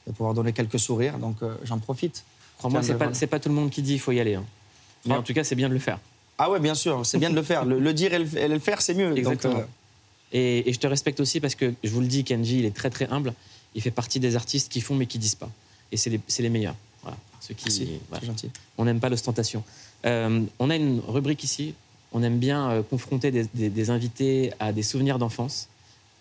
de 0.06 0.12
pouvoir 0.12 0.34
donner 0.34 0.52
quelques 0.52 0.80
sourires, 0.80 1.18
donc 1.18 1.36
j'en 1.62 1.78
profite. 1.78 2.24
Crois-moi, 2.58 2.82
c'est 2.82 2.96
pas, 2.96 3.10
pas 3.10 3.40
tout 3.40 3.48
le 3.48 3.54
monde 3.54 3.70
qui 3.70 3.82
dit 3.82 3.94
il 3.94 4.00
faut 4.00 4.12
y 4.12 4.20
aller. 4.20 4.34
Hein. 4.34 4.44
Mais 5.06 5.14
en 5.14 5.22
tout 5.22 5.34
cas, 5.34 5.44
c'est 5.44 5.54
bien 5.54 5.68
de 5.68 5.74
le 5.74 5.80
faire. 5.80 5.98
Ah 6.38 6.50
ouais, 6.50 6.60
bien 6.60 6.74
sûr, 6.74 7.06
c'est 7.06 7.18
bien 7.18 7.30
de 7.30 7.34
le 7.34 7.42
faire. 7.42 7.64
Le, 7.64 7.94
dire 7.94 8.12
et 8.12 8.48
le, 8.48 8.58
faire, 8.58 8.82
c'est 8.82 8.94
mieux. 8.94 9.16
Exactement. 9.16 9.60
Euh, 9.60 9.64
et, 10.32 10.72
je 10.72 10.78
te 10.78 10.86
respecte 10.86 11.20
aussi 11.20 11.40
parce 11.40 11.54
que, 11.54 11.72
je 11.82 11.90
vous 11.90 12.00
le 12.00 12.06
dis, 12.06 12.24
Kenji, 12.24 12.58
il 12.58 12.64
est 12.64 12.74
très 12.74 12.90
très 12.90 13.08
humble. 13.10 13.34
Il 13.74 13.82
fait 13.82 13.92
partie 13.92 14.20
des 14.20 14.36
artistes 14.36 14.70
qui 14.70 14.80
font 14.80 14.94
mais 14.94 15.06
qui 15.06 15.18
disent 15.18 15.36
pas. 15.36 15.50
Et 15.92 15.96
c'est 15.96 16.10
les, 16.10 16.20
les, 16.38 16.48
meilleurs. 16.48 16.74
Voilà. 17.02 17.16
Ceux 17.40 17.54
qui, 17.54 18.00
Merci, 18.10 18.26
gentil. 18.26 18.50
On 18.78 18.84
n'aime 18.84 19.00
pas 19.00 19.08
l'ostentation. 19.08 19.62
Euh, 20.06 20.42
on 20.58 20.70
a 20.70 20.76
une 20.76 21.00
rubrique 21.06 21.44
ici. 21.44 21.74
On 22.12 22.22
aime 22.22 22.38
bien 22.38 22.70
euh, 22.70 22.82
confronter 22.82 23.30
des, 23.30 23.44
des, 23.44 23.90
invités 23.90 24.52
à 24.58 24.72
des 24.72 24.82
souvenirs 24.82 25.18
d'enfance. 25.18 25.68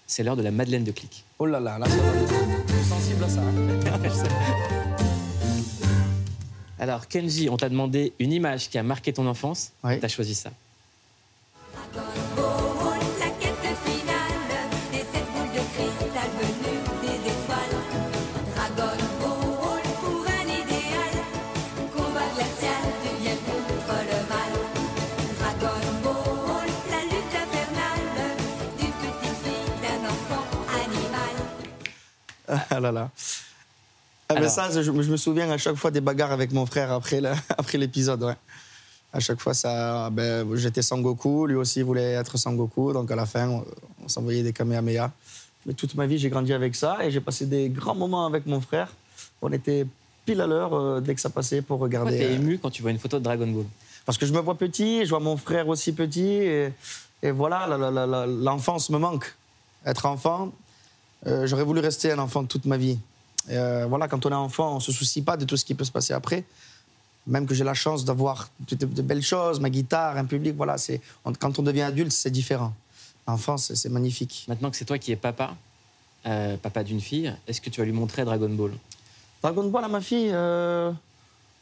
C'est 0.05 0.23
l'heure 0.23 0.35
de 0.35 0.43
la 0.43 0.51
Madeleine 0.51 0.83
de 0.83 0.91
Clic. 0.91 1.23
Oh 1.39 1.45
là 1.45 1.59
là, 1.59 1.79
là, 1.79 1.87
sensible 2.87 3.23
à 3.23 3.29
ça. 3.29 3.41
Hein. 3.41 4.79
Alors, 6.83 7.07
Kenji, 7.07 7.47
on 7.49 7.55
t'a 7.55 7.69
demandé 7.69 8.11
une 8.19 8.33
image 8.33 8.69
qui 8.69 8.77
a 8.77 8.83
marqué 8.83 9.13
ton 9.13 9.25
enfance. 9.25 9.71
Tu 9.83 10.03
as 10.03 10.07
choisi 10.09 10.35
ça. 10.35 10.51
la 16.13 16.27
venue 16.39 16.79
des 17.01 17.19
étoiles. 17.31 17.77
Dragon 18.53 18.99
Ball 19.21 19.85
pour 20.01 20.25
un 20.27 20.43
idéal. 20.43 21.13
Combat 21.95 22.27
glacial 22.35 22.83
du 23.01 23.11
bien 23.21 23.37
contre 23.47 23.95
le 24.09 24.19
mal. 24.33 24.53
Dragon 25.39 25.83
Ball, 26.03 26.69
la 26.91 27.01
lutte 27.05 27.35
infernale 27.43 28.11
d'une 28.77 28.95
petite 29.03 29.35
fille, 29.41 29.71
d'un 29.83 30.01
enfant 30.09 30.45
animal. 30.83 31.33
Ah 32.69 32.79
là 32.81 32.91
là. 32.91 33.09
Ah, 34.35 34.39
mais 34.41 34.49
ça, 34.49 34.69
je, 34.71 34.81
je 34.81 34.91
me 34.91 35.17
souviens 35.17 35.49
à 35.51 35.57
chaque 35.57 35.75
fois 35.75 35.91
des 35.91 36.01
bagarres 36.01 36.31
avec 36.31 36.51
mon 36.51 36.65
frère 36.65 36.91
après 36.91 37.21
l'épisode. 37.73 38.23
Ouais. 38.23 38.35
À 39.11 39.19
chaque 39.19 39.39
fois, 39.39 39.53
ça, 39.53 40.09
ben, 40.11 40.47
j'étais 40.55 40.81
Sangoku, 40.81 41.45
lui 41.47 41.55
aussi 41.55 41.81
voulait 41.83 42.13
être 42.13 42.37
Sangoku. 42.37 42.93
Donc 42.93 43.11
à 43.11 43.15
la 43.15 43.25
fin, 43.25 43.47
on, 43.49 43.65
on 44.03 44.07
s'envoyait 44.07 44.43
des 44.43 44.53
Kamehameha. 44.53 45.11
Mais 45.65 45.73
toute 45.73 45.95
ma 45.95 46.05
vie, 46.07 46.17
j'ai 46.17 46.29
grandi 46.29 46.51
avec 46.51 46.75
ça 46.75 46.97
et 47.05 47.11
j'ai 47.11 47.21
passé 47.21 47.45
des 47.45 47.69
grands 47.69 47.95
moments 47.95 48.25
avec 48.25 48.45
mon 48.45 48.59
frère. 48.59 48.89
On 49.41 49.51
était 49.51 49.85
pile 50.25 50.41
à 50.41 50.47
l'heure 50.47 50.73
euh, 50.73 50.99
dès 50.99 51.13
que 51.15 51.21
ça 51.21 51.29
passait 51.29 51.61
pour 51.61 51.77
Pourquoi 51.79 51.85
regarder. 51.87 52.17
t'es 52.17 52.25
euh, 52.25 52.35
ému 52.35 52.57
quand 52.59 52.69
tu 52.71 52.81
vois 52.81 52.91
une 52.91 52.99
photo 52.99 53.19
de 53.19 53.23
Dragon 53.23 53.47
Ball? 53.47 53.65
Parce 54.05 54.17
que 54.17 54.25
je 54.25 54.33
me 54.33 54.39
vois 54.39 54.55
petit, 54.55 55.05
je 55.05 55.09
vois 55.09 55.19
mon 55.21 55.37
frère 55.37 55.67
aussi 55.69 55.93
petit, 55.93 56.25
et, 56.27 56.73
et 57.21 57.31
voilà, 57.31 57.67
la- 57.67 57.77
la- 57.77 57.91
la- 57.91 58.05
la- 58.07 58.25
l'enfance 58.25 58.89
me 58.89 58.97
manque. 58.97 59.33
Être 59.85 60.05
enfant, 60.05 60.51
euh, 61.27 61.45
j'aurais 61.47 61.63
voulu 61.63 61.79
rester 61.81 62.11
un 62.11 62.19
enfant 62.19 62.43
toute 62.45 62.65
ma 62.65 62.75
vie. 62.77 62.97
Euh, 63.49 63.85
voilà, 63.87 64.07
quand 64.07 64.25
on 64.25 64.29
est 64.31 64.35
enfant, 64.35 64.75
on 64.75 64.79
se 64.79 64.91
soucie 64.91 65.21
pas 65.21 65.37
de 65.37 65.45
tout 65.45 65.57
ce 65.57 65.65
qui 65.65 65.73
peut 65.75 65.83
se 65.83 65.91
passer 65.91 66.13
après. 66.13 66.43
Même 67.27 67.45
que 67.45 67.53
j'ai 67.53 67.63
la 67.63 67.73
chance 67.73 68.03
d'avoir 68.05 68.49
de, 68.69 68.75
de- 68.75 68.85
de 68.85 69.01
belles 69.01 69.21
choses, 69.21 69.59
ma 69.59 69.69
guitare, 69.69 70.17
un 70.17 70.25
public, 70.25 70.55
voilà. 70.55 70.77
C'est 70.77 71.01
quand 71.39 71.59
on 71.59 71.63
devient 71.63 71.81
adulte, 71.83 72.11
c'est 72.11 72.29
différent. 72.31 72.73
L'enfance, 73.27 73.73
c'est- 73.73 73.89
magnifique. 73.89 74.45
Maintenant 74.47 74.69
que 74.69 74.75
c'est 74.77 74.85
toi 74.85 74.97
qui 74.97 75.11
es 75.11 75.15
papa, 75.15 75.55
euh, 76.25 76.57
papa 76.57 76.83
d'une 76.83 76.99
fille, 77.01 77.33
est-ce 77.47 77.61
que 77.61 77.69
tu 77.69 77.79
vas 77.79 77.85
lui 77.85 77.93
montrer 77.93 78.25
Dragon 78.25 78.49
Ball? 78.49 78.71
Dragon 79.41 79.63
Ball 79.69 79.83
à 79.85 79.87
ma 79.87 80.01
fille, 80.01 80.29
euh, 80.33 80.91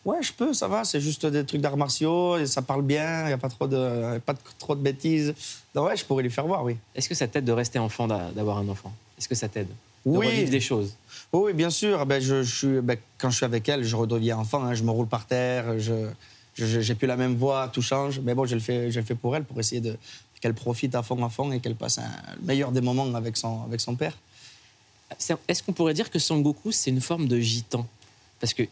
ouais, 0.06 0.22
je 0.22 0.34
peux, 0.34 0.54
ça 0.54 0.68
va. 0.68 0.84
C'est 0.84 1.02
juste 1.02 1.26
des 1.28 1.46
trucs 1.46 1.62
d'arts 1.62 1.78
martiaux, 1.78 2.38
et 2.38 2.46
ça 2.48 2.62
parle 2.64 2.82
bien, 2.84 3.24
il 3.24 3.28
n'y 3.28 3.34
a 3.34 3.38
pas 3.38 3.50
trop 3.50 3.68
de, 3.68 4.18
pas 4.20 4.34
de- 4.34 4.40
trop 4.58 4.76
de 4.76 4.82
bêtises. 4.82 5.34
Donc 5.76 5.88
ouais, 5.88 5.98
je 5.98 6.06
pourrais 6.06 6.24
lui 6.24 6.32
faire 6.32 6.46
voir, 6.48 6.64
oui. 6.64 6.78
Est-ce 6.96 7.08
que 7.10 7.16
ça 7.16 7.28
t'aide 7.28 7.46
de 7.46 7.52
rester 7.52 7.78
enfant, 7.80 8.08
d'a- 8.08 8.32
d'avoir 8.32 8.58
un 8.58 8.68
enfant? 8.70 8.92
Est-ce 9.18 9.28
que 9.30 9.36
ça 9.36 9.48
t'aide? 9.48 9.68
De 10.06 10.18
Oui. 10.18 10.28
revivre 10.28 10.50
des 10.52 10.60
choses 10.62 10.96
Oh 11.34 11.46
oui, 11.46 11.54
bien 11.54 11.70
sûr. 11.70 12.06
Ben, 12.06 12.22
je, 12.22 12.44
je 12.44 12.56
suis, 12.56 12.82
ben, 12.82 12.98
quand 13.18 13.30
je 13.30 13.38
suis 13.38 13.46
avec 13.46 13.68
elle, 13.70 13.84
je 13.84 13.96
redeviens 13.96 14.38
enfant. 14.38 14.64
hein. 14.64 14.74
Je 14.74 14.84
me 14.84 14.92
roule 14.92 15.08
par 15.08 15.26
terre. 15.28 15.80
Je, 15.80 16.08
j'ai 16.56 16.96
plus 16.96 17.08
la 17.08 17.16
même 17.18 17.36
voix. 17.36 17.70
Tout 17.72 17.82
change. 17.82 18.20
Mais 18.20 18.34
bon, 18.34 18.46
je 18.46 18.56
le 18.56 18.62
fais, 18.62 18.92
je 18.92 19.00
le 19.00 19.06
fais 19.06 19.16
pour 19.16 19.36
elle, 19.36 19.44
pour 19.44 19.60
essayer 19.60 19.80
de 19.82 19.96
qu'elle 20.42 20.54
profite 20.56 20.96
à 20.96 21.04
fond, 21.04 21.24
à 21.24 21.30
fond, 21.30 21.52
et 21.52 21.60
qu'elle 21.60 21.76
passe 21.76 22.00
un, 22.00 22.10
le 22.40 22.46
meilleur 22.48 22.72
des 22.72 22.82
moments 22.82 23.14
avec 23.14 23.38
son, 23.38 23.64
avec 23.64 23.80
son 23.80 23.96
père. 23.96 24.18
Est-ce 25.48 25.62
qu'on 25.62 25.74
pourrait 25.74 25.94
dire 25.94 26.10
que 26.10 26.18
Sangoku, 26.20 26.72
c'est 26.72 26.90
une 26.90 27.02
forme 27.02 27.28
de 27.28 27.40
gitan? 27.40 27.86
Parce 28.40 28.54
que 28.54 28.64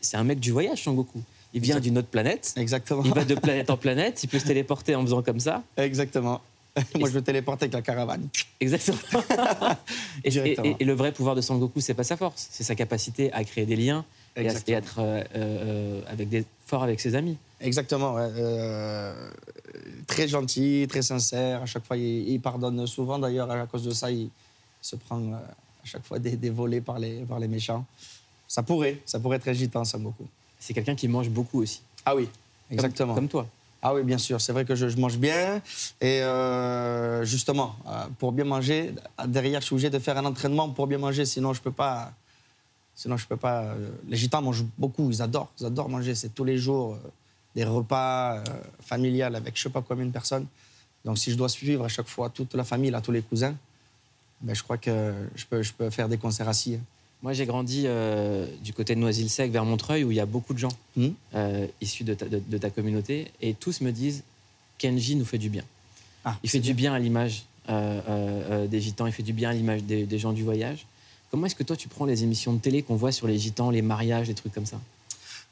c'est 0.00 0.16
un 0.16 0.24
mec 0.24 0.40
du 0.40 0.50
voyage, 0.52 0.84
Sangoku. 0.84 1.20
Il 1.52 1.60
vient 1.60 1.80
d'une 1.80 1.98
autre 1.98 2.08
planète. 2.08 2.54
Exactement. 2.56 3.02
Il 3.04 3.12
va 3.12 3.24
de 3.24 3.34
planète 3.46 3.68
en 3.70 3.76
planète. 3.76 4.22
Il 4.22 4.28
peut 4.28 4.38
se 4.38 4.46
téléporter 4.46 4.94
en 4.94 5.02
faisant 5.02 5.22
comme 5.22 5.40
ça. 5.40 5.62
Exactement. 5.76 6.40
Moi, 6.98 7.08
je 7.08 7.14
me 7.14 7.22
téléporte 7.22 7.62
avec 7.62 7.72
la 7.72 7.82
caravane. 7.82 8.28
Exactement. 8.60 8.98
et, 10.24 10.84
le 10.84 10.92
vrai 10.92 11.12
pouvoir 11.12 11.34
de 11.34 11.40
Sangoku, 11.40 11.80
c'est 11.80 11.94
pas 11.94 12.04
sa 12.04 12.16
force, 12.16 12.48
c'est 12.50 12.64
sa 12.64 12.74
capacité 12.74 13.32
à 13.32 13.44
créer 13.44 13.66
des 13.66 13.76
liens 13.76 14.04
et 14.36 14.48
à, 14.48 14.52
être 14.66 14.98
euh, 14.98 15.22
euh, 15.34 16.00
avec 16.08 16.28
des, 16.28 16.44
fort 16.66 16.82
avec 16.82 17.00
ses 17.00 17.14
amis. 17.14 17.36
Exactement. 17.60 18.14
ouais. 18.14 18.28
Euh, 18.36 19.30
très 20.06 20.28
gentil, 20.28 20.86
très 20.88 21.02
sincère. 21.02 21.62
À 21.62 21.66
chaque 21.66 21.84
fois, 21.84 21.96
il, 21.96 22.28
il 22.28 22.40
pardonne 22.40 22.86
souvent. 22.86 23.18
D'ailleurs, 23.18 23.50
à 23.50 23.66
cause 23.66 23.84
de 23.84 23.90
ça, 23.90 24.10
il 24.10 24.30
se 24.80 24.96
prend 24.96 25.32
à 25.32 25.42
chaque 25.84 26.04
fois 26.04 26.18
des, 26.18 26.36
des 26.36 26.50
volets 26.50 26.80
par 26.80 26.98
les, 26.98 27.24
par 27.24 27.38
les 27.38 27.48
méchants. 27.48 27.84
Ça 28.46 28.62
pourrait, 28.62 28.98
ça 29.04 29.20
pourrait 29.20 29.36
être 29.36 29.48
agitant, 29.48 29.82
beaucoup. 29.98 30.26
C'est 30.58 30.72
quelqu'un 30.72 30.94
qui 30.94 31.06
mange 31.06 31.28
beaucoup 31.28 31.62
aussi. 31.62 31.82
Ah 32.04 32.16
oui, 32.16 32.24
Comme- 32.24 32.74
exactement. 32.78 33.14
Comme, 33.14 33.28
toi. 33.28 33.46
Ah 33.80 33.94
oui, 33.94 34.02
bien 34.02 34.18
sûr. 34.18 34.40
C'est 34.40 34.52
vrai 34.52 34.64
que 34.64 34.74
je, 34.74 34.86
mange 34.96 35.18
bien. 35.18 35.62
Et 36.00 36.22
euh, 36.22 37.24
justement, 37.24 37.76
euh, 37.86 38.04
pour 38.18 38.32
bien 38.32 38.44
manger, 38.44 38.92
derrière, 39.26 39.60
je 39.60 39.66
suis 39.66 39.74
obligé 39.74 39.90
de 39.90 39.98
faire 39.98 40.18
un 40.18 40.24
entraînement 40.24 40.68
pour 40.70 40.86
bien 40.86 40.98
manger. 40.98 41.24
Sinon, 41.24 41.52
je 41.52 41.60
peux 41.60 41.70
pas. 41.70 42.12
Sinon, 42.94 43.16
je 43.16 43.26
peux 43.26 43.36
pas. 43.36 43.62
euh, 43.62 43.90
Les 44.08 44.16
gitans 44.16 44.42
mangent 44.42 44.64
beaucoup. 44.76 45.08
Ils 45.10 45.22
adorent. 45.22 45.50
Ils 45.60 45.66
adorent 45.66 45.88
manger. 45.88 46.14
C'est 46.16 46.34
tous 46.34 46.44
les 46.44 46.58
jours 46.58 46.98
des 47.54 47.64
repas 47.64 48.42
familiales 48.80 49.34
avec 49.36 49.56
je 49.56 49.62
sais 49.62 49.70
pas 49.70 49.82
combien 49.86 50.06
de 50.06 50.10
personnes. 50.12 50.46
Donc, 51.04 51.16
si 51.18 51.30
je 51.30 51.36
dois 51.36 51.48
suivre 51.48 51.84
à 51.84 51.88
chaque 51.88 52.08
fois 52.08 52.28
toute 52.30 52.54
la 52.54 52.64
famille, 52.64 52.90
là, 52.90 53.00
tous 53.00 53.12
les 53.12 53.22
cousins, 53.22 53.54
ben, 54.40 54.54
je 54.54 54.62
crois 54.62 54.76
que 54.78 55.14
je 55.36 55.44
peux, 55.46 55.62
je 55.62 55.72
peux 55.72 55.90
faire 55.90 56.08
des 56.08 56.18
concerts 56.18 56.48
assis. 56.48 56.74
hein. 56.74 56.80
Moi, 57.22 57.32
j'ai 57.32 57.46
grandi 57.46 57.82
euh, 57.86 58.46
du 58.62 58.72
côté 58.72 58.94
de 58.94 59.00
Noisy-le-Sec 59.00 59.50
vers 59.50 59.64
Montreuil 59.64 60.04
où 60.04 60.10
il 60.12 60.16
y 60.16 60.20
a 60.20 60.26
beaucoup 60.26 60.54
de 60.54 60.58
gens 60.58 60.68
Mhm. 60.96 61.14
euh, 61.34 61.66
issus 61.80 62.04
de 62.04 62.14
ta, 62.14 62.26
de- 62.26 62.40
de 62.46 62.58
ta 62.58 62.70
communauté 62.70 63.30
et 63.42 63.54
tous 63.54 63.80
me 63.80 63.90
disent 63.90 64.22
Kenji 64.78 65.16
nous 65.16 65.24
fait 65.24 65.38
du 65.38 65.48
bien. 65.48 65.64
Ah, 66.24 66.36
Il 66.44 66.50
fait 66.50 66.60
du 66.60 66.74
bien. 66.74 66.92
à 66.94 66.98
l'image 66.98 67.42
euh, 67.70 68.66
des 68.66 68.80
gitans, 68.80 69.06
il 69.06 69.12
fait 69.12 69.22
du 69.24 69.32
bien 69.32 69.50
à 69.50 69.52
l'image 69.52 69.82
des, 69.82 70.04
des 70.06 70.18
gens 70.18 70.32
du 70.32 70.42
voyage. 70.44 70.86
Comment 71.30 71.46
est-ce 71.46 71.56
que 71.56 71.64
toi 71.64 71.76
tu 71.76 71.88
prends 71.88 72.04
les 72.06 72.22
émissions 72.22 72.52
de 72.52 72.58
télé 72.60 72.82
qu'on 72.82 72.96
voit 72.96 73.12
sur 73.12 73.26
les 73.26 73.36
gitans, 73.38 73.70
les 73.70 73.82
mariages, 73.82 74.28
les 74.28 74.34
trucs 74.34 74.54
comme 74.54 74.64
ça? 74.66 74.80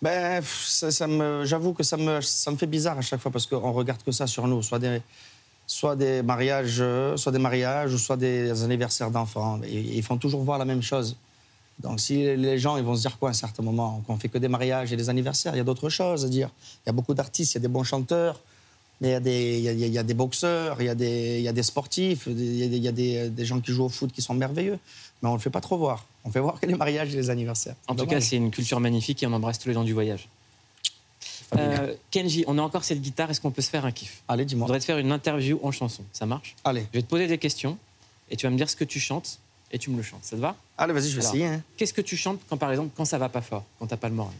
Ben, 0.00 0.40
ça, 0.42 0.90
ça 0.90 1.06
j'avoue 1.44 1.72
que 1.72 1.82
ça 1.82 1.96
me, 1.96 2.20
ça 2.20 2.50
me 2.52 2.56
fait 2.56 2.66
bizarre 2.66 2.96
à 2.98 3.02
chaque 3.02 3.20
fois 3.20 3.32
parce 3.32 3.46
qu'on 3.46 3.72
regarde 3.72 4.02
que 4.02 4.12
ça 4.12 4.26
sur 4.26 4.46
nous, 4.46 4.62
soit 4.62 4.78
des, 4.78 5.00
soit 5.66 5.96
des 5.96 6.22
mariages, 6.22 6.82
soit 7.16 7.32
des 7.32 7.38
mariages 7.38 7.92
ou 7.92 7.98
soit 7.98 8.16
des 8.16 8.62
anniversaires 8.62 9.10
d'enfants. 9.10 9.60
Ils 9.68 10.02
font 10.02 10.16
toujours 10.16 10.42
voir 10.42 10.58
la 10.58 10.64
même 10.64 10.82
chose. 10.82 11.16
Donc 11.80 12.00
si 12.00 12.16
les 12.36 12.58
gens 12.58 12.76
ils 12.78 12.82
vont 12.84 12.96
se 12.96 13.02
dire 13.02 13.18
quoi 13.18 13.28
à 13.28 13.32
un 13.32 13.34
certain 13.34 13.62
moment 13.62 14.02
qu'on 14.06 14.16
fait 14.16 14.28
que 14.28 14.38
des 14.38 14.48
mariages 14.48 14.92
et 14.92 14.96
des 14.96 15.08
anniversaires, 15.10 15.54
il 15.54 15.58
y 15.58 15.60
a 15.60 15.64
d'autres 15.64 15.90
choses 15.90 16.24
à 16.24 16.28
dire. 16.28 16.50
Il 16.84 16.88
y 16.88 16.90
a 16.90 16.92
beaucoup 16.92 17.12
d'artistes, 17.14 17.52
il 17.52 17.56
y 17.56 17.58
a 17.58 17.60
des 17.60 17.68
bons 17.68 17.84
chanteurs, 17.84 18.40
mais 19.02 19.08
il 19.08 19.12
y 19.12 19.14
a 19.14 19.20
des, 19.20 19.58
il 19.58 19.62
y 19.64 19.68
a, 19.68 19.72
il 19.72 19.92
y 19.92 19.98
a 19.98 20.02
des 20.02 20.14
boxeurs, 20.14 20.80
il 20.80 20.86
y 20.86 20.88
a 20.88 20.94
des, 20.94 21.36
il 21.38 21.42
y 21.42 21.48
a 21.48 21.52
des 21.52 21.62
sportifs, 21.62 22.26
il 22.28 22.56
y 22.56 22.64
a, 22.64 22.68
des, 22.68 22.76
il 22.78 22.82
y 22.82 22.88
a 22.88 22.92
des- 22.92 23.28
des 23.28 23.44
gens 23.44 23.60
qui 23.60 23.72
jouent 23.72 23.84
au 23.84 23.88
foot 23.90 24.10
qui 24.10 24.22
sont 24.22 24.32
merveilleux, 24.32 24.78
mais 25.20 25.28
on 25.28 25.32
ne 25.32 25.36
le 25.36 25.42
fait 25.42 25.50
pas 25.50 25.60
trop 25.60 25.76
voir. 25.76 26.06
On 26.24 26.30
fait 26.30 26.40
voir 26.40 26.58
que 26.58 26.64
les 26.66 26.74
mariages 26.74 27.12
et 27.12 27.16
les 27.16 27.28
anniversaires. 27.28 27.74
En 27.88 27.94
tout 27.94 28.06
Dommage. 28.06 28.14
cas, 28.14 28.20
c'est 28.22 28.36
une 28.36 28.50
culture 28.50 28.80
magnifique 28.80 29.22
et 29.22 29.26
on 29.26 29.32
embrasse 29.34 29.58
tous 29.58 29.68
les 29.68 29.74
gens 29.74 29.84
du 29.84 29.92
voyage. 29.92 30.28
Euh, 31.56 31.94
Kenji, 32.10 32.42
on 32.48 32.58
a 32.58 32.62
encore 32.62 32.82
cette 32.84 33.00
guitare, 33.00 33.30
est-ce 33.30 33.40
qu'on 33.40 33.52
peut 33.52 33.62
se 33.62 33.70
faire 33.70 33.84
un 33.84 33.92
kiff 33.92 34.22
Allez, 34.26 34.42
Je 34.42 34.48
dis-moi. 34.48 34.66
voudrais 34.66 34.80
te 34.80 34.84
faire 34.84 34.98
une 34.98 35.12
interview 35.12 35.60
en 35.62 35.70
chanson, 35.70 36.02
ça 36.12 36.26
marche 36.26 36.56
Allez, 36.64 36.86
Je 36.92 36.98
vais 36.98 37.02
te 37.02 37.08
poser 37.08 37.28
des 37.28 37.38
questions 37.38 37.78
et 38.30 38.36
tu 38.36 38.46
vas 38.46 38.50
me 38.50 38.56
dire 38.56 38.68
ce 38.68 38.74
que 38.74 38.82
tu 38.84 38.98
chantes 38.98 39.38
et 39.72 39.78
tu 39.78 39.90
me 39.90 39.96
le 39.96 40.02
chantes, 40.02 40.24
ça 40.24 40.36
te 40.36 40.40
va 40.40 40.54
allez, 40.78 40.92
vas-y, 40.92 41.10
je 41.10 41.16
vais 41.16 41.22
Alors. 41.22 41.34
essayer. 41.34 41.46
hein. 41.48 41.62
Qu'est-ce 41.76 41.92
que 41.94 42.00
tu 42.02 42.16
chantes 42.16 42.40
quand 42.48 42.56
par 42.56 42.70
exemple 42.70 42.90
quand 42.96 43.04
ça 43.04 43.18
va 43.18 43.28
pas 43.28 43.40
fort, 43.42 43.64
quand 43.78 43.86
t'as 43.86 43.96
pas 43.96 44.08
le 44.08 44.14
moral 44.14 44.34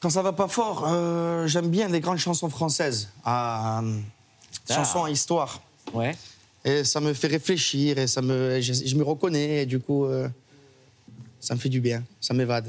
Quand 0.00 0.10
ça 0.10 0.22
va 0.22 0.32
pas 0.32 0.48
fort, 0.48 0.84
euh, 0.88 1.46
j'aime 1.46 1.68
bien 1.68 1.88
les 1.88 2.00
grandes 2.00 2.18
chansons 2.18 2.48
françaises, 2.50 3.08
à, 3.24 3.80
euh, 3.82 3.98
Ah. 4.68 4.74
chansons 4.74 5.04
à 5.04 5.10
histoire. 5.10 5.60
Ouais. 5.92 6.16
Et 6.64 6.84
ça 6.84 7.00
me 7.00 7.12
fait 7.14 7.26
réfléchir 7.28 7.98
et 7.98 8.06
ça 8.06 8.20
me, 8.22 8.60
je, 8.60 8.72
je 8.72 8.94
me 8.96 9.02
reconnais 9.02 9.62
et 9.62 9.66
du 9.66 9.80
coup, 9.80 10.04
euh, 10.04 10.28
ça 11.40 11.54
me 11.54 11.60
fait 11.60 11.68
du 11.70 11.80
bien, 11.80 12.02
ça 12.20 12.34
m'évade. 12.34 12.66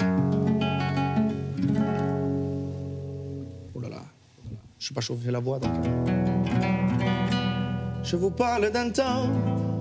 Oh 3.75 3.79
là 3.81 3.89
là, 3.89 4.01
je 4.79 4.85
suis 4.85 4.93
pas 4.93 5.01
chauffé 5.01 5.29
la 5.31 5.39
voix 5.39 5.59
donc. 5.59 5.71
Je 8.03 8.15
vous 8.15 8.31
parle 8.31 8.71
d'un 8.71 8.89
temps 8.89 9.29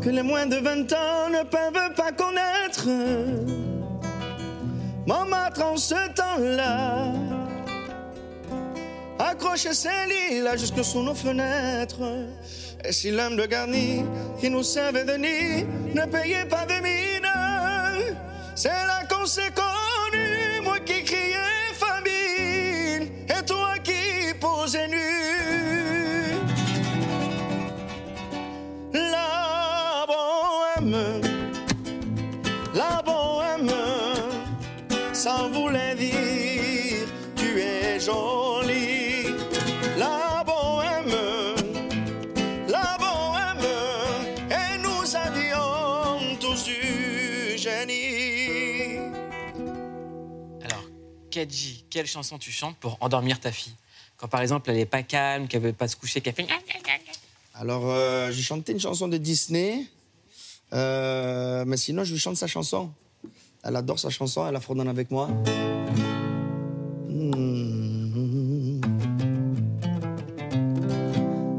que 0.00 0.08
les 0.08 0.22
moins 0.22 0.46
de 0.46 0.56
20 0.56 0.92
ans 0.92 1.28
ne 1.30 1.42
peuvent 1.42 1.94
pas 1.94 2.12
connaître. 2.12 2.86
Montmartre 5.06 5.62
en 5.62 5.76
ce 5.76 6.08
temps-là 6.14 7.12
accroche 9.18 9.68
ses 9.70 9.88
lilas 10.08 10.56
jusque 10.56 10.82
sous 10.82 11.02
nos 11.02 11.14
fenêtres. 11.14 12.00
Et 12.84 12.92
si 12.92 13.10
l'homme 13.10 13.36
de 13.36 13.44
garni 13.44 14.04
qui 14.40 14.48
nous 14.48 14.62
servait 14.62 15.04
de 15.04 15.12
nid 15.12 15.66
ne 15.94 16.06
payait 16.06 16.46
pas 16.46 16.64
de 16.64 16.74
mine, 16.82 18.14
c'est 18.54 18.68
là 18.68 19.04
qu'on 19.08 19.26
Kenji, 51.40 51.84
quelle 51.88 52.06
chanson 52.06 52.36
tu 52.36 52.52
chantes 52.52 52.76
pour 52.76 52.98
endormir 53.00 53.40
ta 53.40 53.50
fille 53.50 53.72
Quand 54.18 54.28
par 54.28 54.42
exemple 54.42 54.70
elle 54.70 54.76
est 54.78 54.84
pas 54.84 55.02
calme, 55.02 55.48
qu'elle 55.48 55.62
veut 55.62 55.72
pas 55.72 55.88
se 55.88 55.96
coucher, 55.96 56.20
qu'elle 56.20 56.34
fait 56.34 56.46
Alors, 57.54 57.84
euh, 57.86 58.30
j'ai 58.30 58.42
chanté 58.42 58.72
une 58.72 58.80
chanson 58.80 59.08
de 59.08 59.16
Disney. 59.16 59.86
Euh, 60.74 61.64
mais 61.66 61.78
sinon, 61.78 62.04
je 62.04 62.12
lui 62.12 62.20
chante 62.20 62.36
sa 62.36 62.46
chanson. 62.46 62.90
Elle 63.64 63.74
adore 63.74 63.98
sa 63.98 64.10
chanson, 64.10 64.46
elle 64.46 64.52
la 64.52 64.60
fredonne 64.60 64.88
avec 64.88 65.10
moi. 65.10 65.28
Hmm. 67.08 68.80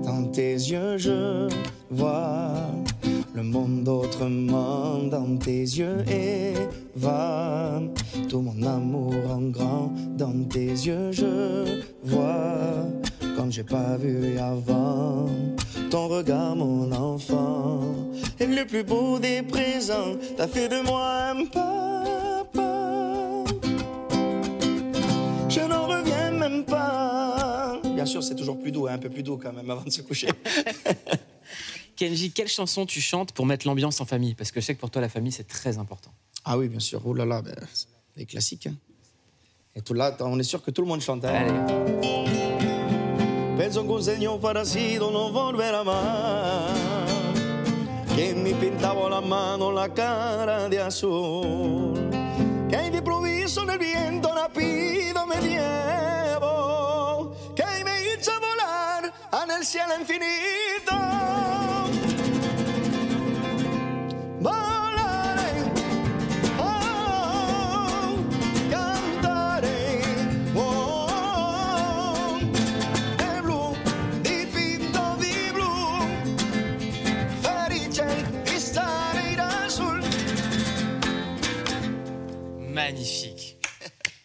Dans 0.03 0.31
tes 0.31 0.53
yeux, 0.53 0.99
je 0.99 1.49
vois 1.89 2.69
le 3.33 3.41
monde 3.41 3.87
autrement. 3.87 4.99
Dans 4.99 5.37
tes 5.37 5.61
yeux, 5.61 6.05
Eva, 6.07 7.81
tout 8.29 8.41
mon 8.41 8.61
amour 8.63 9.13
en 9.29 9.41
grand. 9.49 9.93
Dans 10.17 10.43
tes 10.45 10.67
yeux, 10.67 11.11
je 11.11 11.81
vois 12.03 12.85
comme 13.35 13.51
j'ai 13.51 13.63
pas 13.63 13.97
vu 13.97 14.37
avant. 14.37 15.29
Ton 15.89 16.07
regard, 16.07 16.55
mon 16.55 16.91
enfant, 16.91 17.81
est 18.39 18.45
le 18.45 18.65
plus 18.65 18.83
beau 18.83 19.19
des 19.19 19.41
présents. 19.41 20.15
T'as 20.37 20.47
fait 20.47 20.69
de 20.69 20.81
moi 20.81 21.31
un 21.31 21.45
papa. 21.45 22.03
Je 25.49 25.59
n'en 25.61 25.87
reviens 25.87 26.31
même 26.31 26.63
pas. 26.63 27.79
Bien 27.83 28.05
sûr, 28.05 28.23
c'est 28.23 28.35
toujours 28.35 28.59
plus 28.59 28.71
doux, 28.71 28.87
hein, 28.87 28.93
un 28.93 28.97
peu 28.97 29.09
plus 29.09 29.23
doux 29.23 29.37
quand 29.37 29.53
même 29.53 29.69
avant 29.69 29.83
de 29.83 29.89
se 29.89 30.01
coucher. 30.01 30.29
Kenji, 31.95 32.31
quelle 32.31 32.47
chanson 32.47 32.85
tu 32.85 33.01
chantes 33.01 33.31
pour 33.33 33.45
mettre 33.45 33.67
l'ambiance 33.67 33.99
en 34.01 34.05
famille? 34.05 34.33
Parce 34.33 34.51
que 34.51 34.61
je 34.61 34.65
sais 34.65 34.75
que 34.75 34.79
pour 34.79 34.89
toi, 34.89 35.01
la 35.01 35.09
famille, 35.09 35.31
c'est 35.31 35.47
très 35.47 35.77
important. 35.77 36.11
Ah 36.45 36.57
oui, 36.57 36.67
bien 36.67 36.79
sûr. 36.79 37.01
Oh 37.05 37.13
là 37.13 37.25
là, 37.25 37.41
ben, 37.41 37.55
les 38.15 38.25
classiques. 38.25 38.67
hein. 38.67 38.75
Et 39.75 39.81
tout 39.81 39.93
là, 39.93 40.15
on 40.19 40.37
est 40.39 40.43
sûr 40.43 40.61
que 40.61 40.71
tout 40.71 40.81
le 40.81 40.87
monde 40.87 41.01
chante. 41.01 41.23
hein. 41.25 41.65
Penso 43.57 43.83
che 43.85 43.91
un 43.91 44.01
segno 44.01 44.37
parasito 44.39 45.11
non 45.11 45.31
volverà 45.31 45.83
mai 45.83 46.71
Che 48.15 48.33
mi 48.33 48.53
pintavo 48.53 49.07
la 49.07 49.19
mano, 49.21 49.69
la 49.71 49.87
cara 49.91 50.67
di 50.67 50.77
azul 50.77 52.09
Che 52.67 52.89
de 52.89 52.97
improviso 52.97 53.63
nel 53.63 53.77
viento 53.77 54.33
rapido 54.33 55.25
me 55.27 55.37
llevo 55.41 57.35
Que 57.53 57.83
me 57.83 58.01
hizo 58.01 58.31
volar 58.39 59.13
en 59.43 59.51
el 59.51 59.63
cielo 59.63 59.93
infinito 59.99 60.95
Magnifique. 82.91 83.57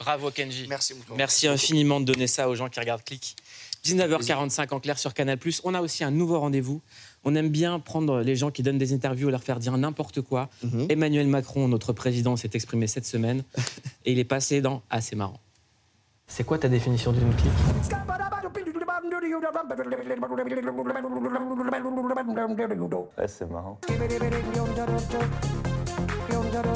Bravo 0.01 0.31
Kenji. 0.31 0.67
Merci 0.69 0.95
beaucoup. 0.95 1.15
Merci 1.17 1.47
infiniment 1.47 2.01
de 2.01 2.05
donner 2.05 2.27
ça 2.27 2.49
aux 2.49 2.57
gens 2.57 2.69
qui 2.69 2.81
regardent 2.81 3.05
Click. 3.05 3.37
19h45 3.85 4.75
en 4.75 4.81
clair 4.81 4.99
sur 4.99 5.15
Canal+. 5.15 5.39
On 5.63 5.75
a 5.75 5.81
aussi 5.81 6.03
un 6.03 6.11
nouveau 6.11 6.41
rendez-vous. 6.41 6.83
On 7.25 7.37
aime 7.37 7.49
bien 7.49 7.79
prendre 7.79 8.21
les 8.23 8.35
gens 8.35 8.51
qui 8.51 8.65
donnent 8.65 8.79
des 8.79 8.93
interviews 8.93 9.29
et 9.29 9.31
leur 9.31 9.45
faire 9.45 9.61
dire 9.61 9.77
n'importe 9.77 10.21
quoi. 10.21 10.49
Mhm. 10.65 10.87
Emmanuel 10.89 11.29
Macron, 11.29 11.69
notre 11.69 11.93
président, 11.93 12.37
s'est 12.37 12.51
exprimé 12.55 12.89
cette 12.89 13.07
semaine 13.07 13.45
et 14.05 14.13
il 14.13 14.19
est 14.19 14.25
passé 14.25 14.61
dans 14.61 14.83
assez 14.91 15.15
marrant. 15.15 15.39
C'est 16.27 16.45
quoi 16.45 16.59
ta 16.59 16.69
définition 16.69 17.13
d'une 17.13 17.33
clique? 17.37 17.53
Ouais, 23.19 23.29
c'est 23.29 23.49
marrant. 23.51 23.79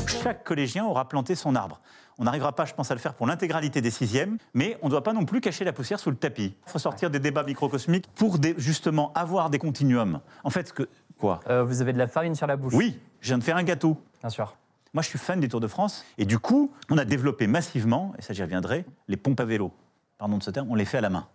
Chaque 0.06 0.44
collégien 0.44 0.84
aura 0.86 1.08
planté 1.08 1.34
son 1.34 1.54
arbre. 1.54 1.80
On 2.18 2.24
n'arrivera 2.24 2.52
pas, 2.54 2.66
je 2.66 2.74
pense, 2.74 2.90
à 2.90 2.94
le 2.94 3.00
faire 3.00 3.14
pour 3.14 3.26
l'intégralité 3.26 3.80
des 3.80 3.90
sixièmes, 3.90 4.36
mais 4.52 4.76
on 4.82 4.86
ne 4.86 4.90
doit 4.90 5.02
pas 5.02 5.12
non 5.14 5.24
plus 5.24 5.40
cacher 5.40 5.64
la 5.64 5.72
poussière 5.72 5.98
sous 5.98 6.10
le 6.10 6.16
tapis. 6.16 6.54
Il 6.66 6.70
faut 6.70 6.78
sortir 6.78 7.10
des 7.10 7.18
débats 7.18 7.42
microcosmiques 7.44 8.06
pour 8.14 8.38
des- 8.38 8.54
justement 8.58 9.12
avoir 9.14 9.48
des 9.48 9.58
continuums. 9.58 10.20
En 10.44 10.50
fait, 10.50 10.72
que 10.72 10.88
quoi? 11.18 11.40
Euh, 11.48 11.64
Vous 11.64 11.80
avez 11.80 11.92
de 11.94 11.98
la 11.98 12.08
farine 12.08 12.34
sur 12.34 12.46
la 12.46 12.56
bouche. 12.56 12.74
Oui, 12.74 12.98
je 13.20 13.28
viens 13.28 13.38
de 13.38 13.44
faire 13.44 13.56
un 13.56 13.62
gâteau. 13.62 13.96
Bien 14.20 14.28
sûr. 14.28 14.54
Moi, 14.92 15.02
je 15.02 15.08
suis 15.08 15.18
fan 15.18 15.40
des 15.40 15.48
Tours 15.48 15.60
de 15.60 15.68
France, 15.68 16.04
et 16.18 16.26
du 16.26 16.38
coup, 16.38 16.70
on 16.90 16.98
a 16.98 17.04
développé 17.06 17.46
massivement, 17.46 18.12
et 18.18 18.22
ça 18.22 18.34
j'y 18.34 18.42
reviendrai, 18.42 18.84
les 19.08 19.16
pompes 19.16 19.40
à 19.40 19.44
vélo. 19.44 19.72
Pardon 20.18 20.36
de 20.36 20.42
ce 20.42 20.50
terme, 20.50 20.68
on 20.70 20.74
les 20.74 20.84
fait 20.84 20.98
à 20.98 21.00
la 21.00 21.10
main. 21.10 21.26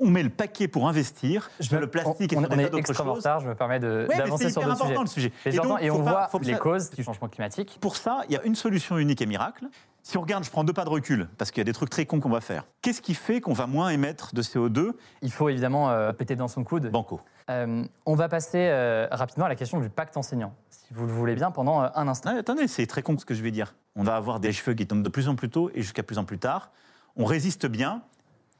On 0.00 0.10
met 0.10 0.22
le 0.22 0.30
paquet 0.30 0.68
pour 0.68 0.88
investir 0.88 1.50
sur 1.60 1.80
le 1.80 1.88
plastique 1.88 2.32
et 2.32 2.36
on, 2.36 2.40
sur 2.42 2.52
on 2.52 2.56
des 2.56 2.62
est 2.64 2.74
extrêmement 2.76 3.12
en 3.12 3.14
choses. 3.16 3.24
retard, 3.24 3.40
je 3.40 3.48
me 3.48 3.54
permets 3.56 3.80
Ouais, 3.84 4.16
d'avancer 4.16 4.44
c'est 4.44 4.50
sur 4.50 4.62
important, 4.62 4.84
sujets. 4.86 5.00
le 5.00 5.06
sujet. 5.06 5.32
Et, 5.46 5.50
donc, 5.56 5.82
et 5.82 5.90
on 5.90 6.04
pas- 6.04 6.10
voit 6.10 6.28
faut 6.28 6.38
les 6.38 6.52
ça- 6.52 6.58
causes 6.58 6.90
du 6.90 7.02
changement 7.02 7.28
climatique. 7.28 7.78
Pour 7.80 7.96
ça, 7.96 8.22
il 8.28 8.34
y 8.34 8.36
a 8.36 8.42
une 8.44 8.54
solution 8.54 8.96
unique 8.98 9.20
et 9.22 9.26
miracle. 9.26 9.66
Si 10.04 10.16
on 10.16 10.20
regarde, 10.22 10.44
je 10.44 10.50
prends 10.50 10.62
deux 10.64 10.72
pas 10.72 10.84
de 10.84 10.88
recul, 10.88 11.28
parce 11.36 11.50
qu'il 11.50 11.60
y 11.60 11.62
a 11.62 11.64
des 11.64 11.72
trucs 11.72 11.90
très 11.90 12.06
cons 12.06 12.20
qu'on 12.20 12.30
va 12.30 12.40
faire. 12.40 12.64
Qu'est-ce 12.80 13.02
qui 13.02 13.12
fait 13.14 13.40
qu'on 13.40 13.52
va 13.52 13.66
moins 13.66 13.88
émettre 13.90 14.34
de 14.34 14.40
CO2 14.40 14.92
Il 15.20 15.32
faut 15.32 15.48
évidemment 15.48 15.90
euh, 15.90 16.12
péter 16.12 16.36
dans 16.36 16.48
son 16.48 16.62
coude. 16.64 16.90
Banco. 16.90 17.20
Euh, 17.50 17.84
on 18.06 18.14
va 18.14 18.28
passer 18.28 18.68
euh, 18.70 19.08
rapidement 19.10 19.46
à 19.46 19.48
la 19.48 19.56
question 19.56 19.80
du 19.80 19.90
pacte 19.90 20.16
enseignant, 20.16 20.54
si 20.70 20.86
vous 20.94 21.06
le 21.06 21.12
voulez 21.12 21.34
bien, 21.34 21.50
pendant 21.50 21.80
un 21.80 22.08
instant. 22.08 22.30
Ah, 22.32 22.38
attendez, 22.38 22.68
c'est 22.68 22.86
très 22.86 23.02
con 23.02 23.18
ce 23.18 23.24
que 23.24 23.34
je 23.34 23.42
vais 23.42 23.50
dire. 23.50 23.74
On 23.96 24.04
va 24.04 24.14
avoir 24.16 24.38
des 24.38 24.52
cheveux 24.52 24.74
qui 24.74 24.86
tombent 24.86 25.02
de 25.02 25.08
plus 25.08 25.28
en 25.28 25.34
plus 25.34 25.50
tôt 25.50 25.70
et 25.74 25.82
jusqu'à 25.82 26.02
plus 26.04 26.18
en 26.18 26.24
plus 26.24 26.38
tard. 26.38 26.70
On 27.16 27.24
résiste 27.24 27.66
bien 27.66 28.02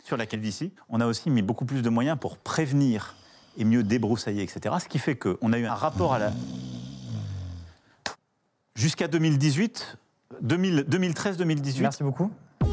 sur 0.05 0.17
la 0.17 0.27
calvitie. 0.27 0.73
On 0.89 1.01
a 1.01 1.07
aussi 1.07 1.31
mis 1.31 1.43
beaucoup 1.43 1.65
plus 1.65 1.83
de 1.83 1.89
moyens 1.91 2.19
pour 2.19 2.37
prévenir 2.39 3.15
et 3.57 3.65
mieux 3.65 3.83
débroussailler, 3.83 4.43
etc. 4.43 4.77
Ce 4.81 4.89
qui 4.89 4.99
fait 4.99 5.17
qu'on 5.17 5.53
a 5.53 5.59
eu 5.59 5.67
un 5.67 5.75
rapport 5.75 6.15
à 6.15 6.19
la... 6.19 6.33
Jusqu'à 8.77 9.09
2018, 9.09 9.97
2000 10.41 10.87
2013-2018. 10.89 11.81
Merci 11.81 12.03
beaucoup. 12.05 12.31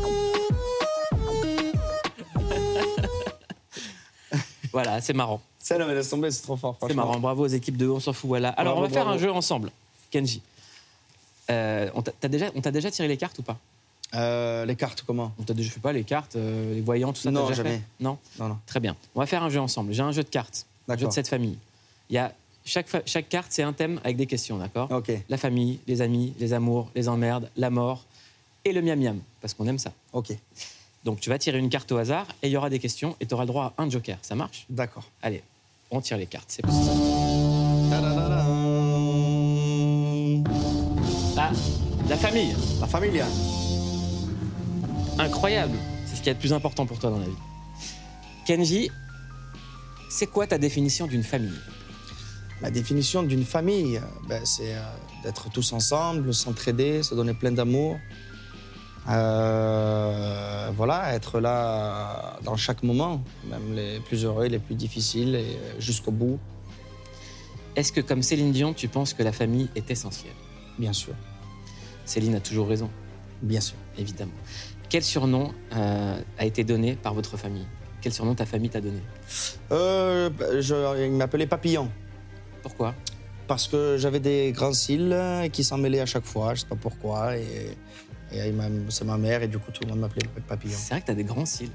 Voilà, 4.71 4.99
c'est 4.99 5.13
marrant. 5.13 5.41
Ça, 5.57 5.77
non, 5.77 5.87
mais 5.87 5.95
laisse 5.95 6.09
tomber, 6.09 6.29
c'est 6.31 6.43
trop 6.43 6.57
fort. 6.57 6.77
C'est 6.85 6.93
marrant, 6.93 7.17
bravo 7.17 7.45
aux 7.45 7.47
équipes 7.47 7.77
de 7.77 7.87
On 7.87 8.01
s'en 8.01 8.11
fout, 8.11 8.27
voilà. 8.27 8.49
Alors, 8.49 8.73
Bravo, 8.73 8.85
on 8.85 8.89
va 8.89 8.93
faire 8.93 9.05
bravo. 9.05 9.17
un 9.17 9.21
jeu 9.21 9.31
ensemble, 9.31 9.71
Kenji. 10.11 10.41
Euh, 11.49 11.89
on 11.95 12.01
t'a 12.01 12.11
t'as 12.11 12.27
déjà, 12.27 12.47
on 12.55 12.61
t'a 12.61 12.71
déjà 12.71 12.91
tiré 12.91 13.07
les 13.07 13.15
cartes 13.17 13.39
ou 13.39 13.43
pas? 13.43 13.57
Euh, 14.15 14.65
les 14.65 14.75
cartes, 14.75 15.03
comment 15.05 15.31
déjà, 15.39 15.69
je 15.69 15.73
sais 15.73 15.79
pas, 15.79 15.91
les 15.93 16.03
cartes, 16.03 16.35
euh, 16.35 16.73
les 16.75 16.81
voyants, 16.81 17.11
tout 17.13 17.21
ça 17.21 17.31
Non, 17.31 17.43
déjà 17.47 17.63
jamais. 17.63 17.77
fait 17.77 17.81
Non 17.99 18.17
Non, 18.39 18.47
non. 18.49 18.57
Très 18.65 18.79
bien. 18.79 18.95
On 19.13 19.19
va 19.19 19.25
faire 19.25 19.43
un 19.43 19.49
jeu 19.49 19.59
ensemble. 19.59 19.93
J'ai 19.93 20.01
un 20.03 20.11
jeu 20.11 20.23
de 20.23 20.29
cartes, 20.29 20.65
un 20.87 20.97
jeu 20.97 21.07
de 21.07 21.11
cette 21.11 21.27
famille. 21.27 21.57
Il 22.09 22.15
y 22.15 22.17
a 22.17 22.31
chaque, 22.63 22.87
fa- 22.87 23.01
chaque 23.05 23.29
carte, 23.29 23.47
c'est 23.51 23.63
un 23.63 23.73
thème 23.73 23.99
avec 24.03 24.15
des 24.17 24.25
questions, 24.25 24.57
d'accord 24.57 24.89
Ok, 24.91 25.11
La 25.29 25.37
famille, 25.37 25.79
les 25.87 26.01
amis, 26.01 26.33
les 26.39 26.53
amours, 26.53 26.89
les 26.95 27.07
emmerdes, 27.09 27.49
la 27.57 27.69
mort 27.69 28.03
et 28.63 28.71
le 28.73 28.81
miam 28.81 28.99
miam, 28.99 29.19
parce 29.41 29.53
qu'on 29.53 29.67
aime 29.67 29.77
ça. 29.79 29.91
ok, 30.13 30.33
Donc 31.03 31.19
tu 31.19 31.29
vas 31.29 31.37
tirer 31.37 31.59
une 31.59 31.69
carte 31.69 31.91
au 31.91 31.97
hasard 31.97 32.25
et 32.41 32.47
il 32.47 32.51
y 32.51 32.57
aura 32.57 32.69
des 32.69 32.79
questions 32.79 33.15
et 33.19 33.25
tu 33.27 33.33
auras 33.35 33.43
le 33.43 33.47
droit 33.47 33.73
à 33.77 33.83
un 33.83 33.89
joker. 33.89 34.17
Ça 34.23 34.33
marche 34.35 34.65
d'accord. 34.69 35.03
Allez, 35.21 35.43
on 35.91 36.01
tire 36.01 36.17
les 36.17 36.25
cartes. 36.25 36.45
C'est 36.49 36.61
parti. 36.63 36.77
Ah, 41.37 41.51
la 42.09 42.17
famille. 42.17 42.55
La 42.79 42.87
famille. 42.87 43.21
Incroyable. 45.17 45.77
C'est 46.05 46.17
ce 46.17 46.21
qui 46.21 46.29
est 46.29 46.33
le 46.33 46.39
plus 46.39 46.53
important 46.53 46.85
pour 46.85 46.99
toi 46.99 47.09
dans 47.09 47.19
la 47.19 47.25
vie. 47.25 47.31
Kenji, 48.45 48.91
c'est 50.09 50.27
quoi 50.27 50.45
ta 50.47 50.57
définition 50.57 51.07
d'une 51.07 51.23
famille? 51.23 51.59
La 52.61 52.69
définition 52.71 53.23
d'une 53.23 53.43
famille, 53.45 53.97
euh, 53.97 54.01
ben, 54.27 54.45
c'est 54.45 54.75
euh, 54.75 54.81
d'être 55.23 55.49
tous 55.51 55.73
ensemble, 55.73 56.33
s'entraider, 56.33 57.03
se 57.03 57.15
donner 57.15 57.33
plein 57.33 57.51
d'amour. 57.51 57.97
Euh, 59.09 60.71
voilà, 60.75 61.13
être 61.13 61.39
là 61.39 62.39
dans 62.43 62.55
chaque 62.55 62.81
moment, 62.83 63.23
même 63.49 63.73
les 63.75 63.99
plus 63.99 64.25
heureux, 64.25 64.47
les 64.47 64.59
plus 64.59 64.75
difficiles, 64.75 65.35
euh, 65.35 65.79
jusqu'au 65.79 66.11
bout, 66.11 66.39
Est-ce 67.75 67.91
que, 67.91 68.01
comme 68.01 68.23
Céline 68.23 68.51
Dion, 68.53 68.73
tu 68.73 68.87
penses 68.87 69.13
que 69.13 69.21
la 69.21 69.33
famille 69.33 69.67
est 69.75 69.91
essentielle? 69.91 70.33
Bien 70.79 70.93
sûr, 70.93 71.13
Céline 72.05 72.35
a 72.35 72.39
toujours 72.39 72.67
raison, 72.67 72.89
bien 73.41 73.61
sûr. 73.61 73.75
évidemment. 73.97 74.31
Quel 74.95 75.03
surnom 75.03 75.51
euh, 75.75 76.17
a 76.37 76.45
été 76.45 76.63
donné 76.63 76.95
par 76.95 77.13
votre 77.13 77.35
famille? 77.35 77.65
Quel 78.01 78.13
surnom 78.13 78.33
ta 78.33 78.45
famille 78.45 78.69
t'a 78.69 78.79
donné? 78.79 79.01
Euh, 79.73 80.29
ben, 80.29 80.61
je- 80.61 81.03
il 81.05 81.11
m'appelait 81.11 81.47
Papillon, 81.47 81.89
Pourquoi? 82.63 82.95
Parce 83.45 83.67
que 83.67 83.97
j'avais 83.99 84.21
des 84.21 84.53
grands 84.53 84.71
cils 84.71 85.13
qui 85.51 85.65
s'en 85.65 85.77
mêlaient 85.77 85.99
à 85.99 86.05
chaque 86.05 86.23
fois, 86.23 86.53
je 86.55 86.61
sais 86.61 86.65
pas 86.67 86.77
pourquoi, 86.77 87.35
et, 87.35 87.77
c'est 88.87 89.03
ma 89.03 89.17
mère, 89.17 89.43
et 89.43 89.49
du 89.49 89.59
coup 89.59 89.69
tout 89.73 89.83
le 89.83 89.89
monde 89.89 89.99
m'appelait 89.99 90.29
Papillon. 90.47 90.77
C'est 90.77 90.91
vrai 90.93 91.01
que 91.01 91.07
t'as 91.07 91.13
des 91.13 91.25
grands 91.25 91.45
cils. 91.45 91.71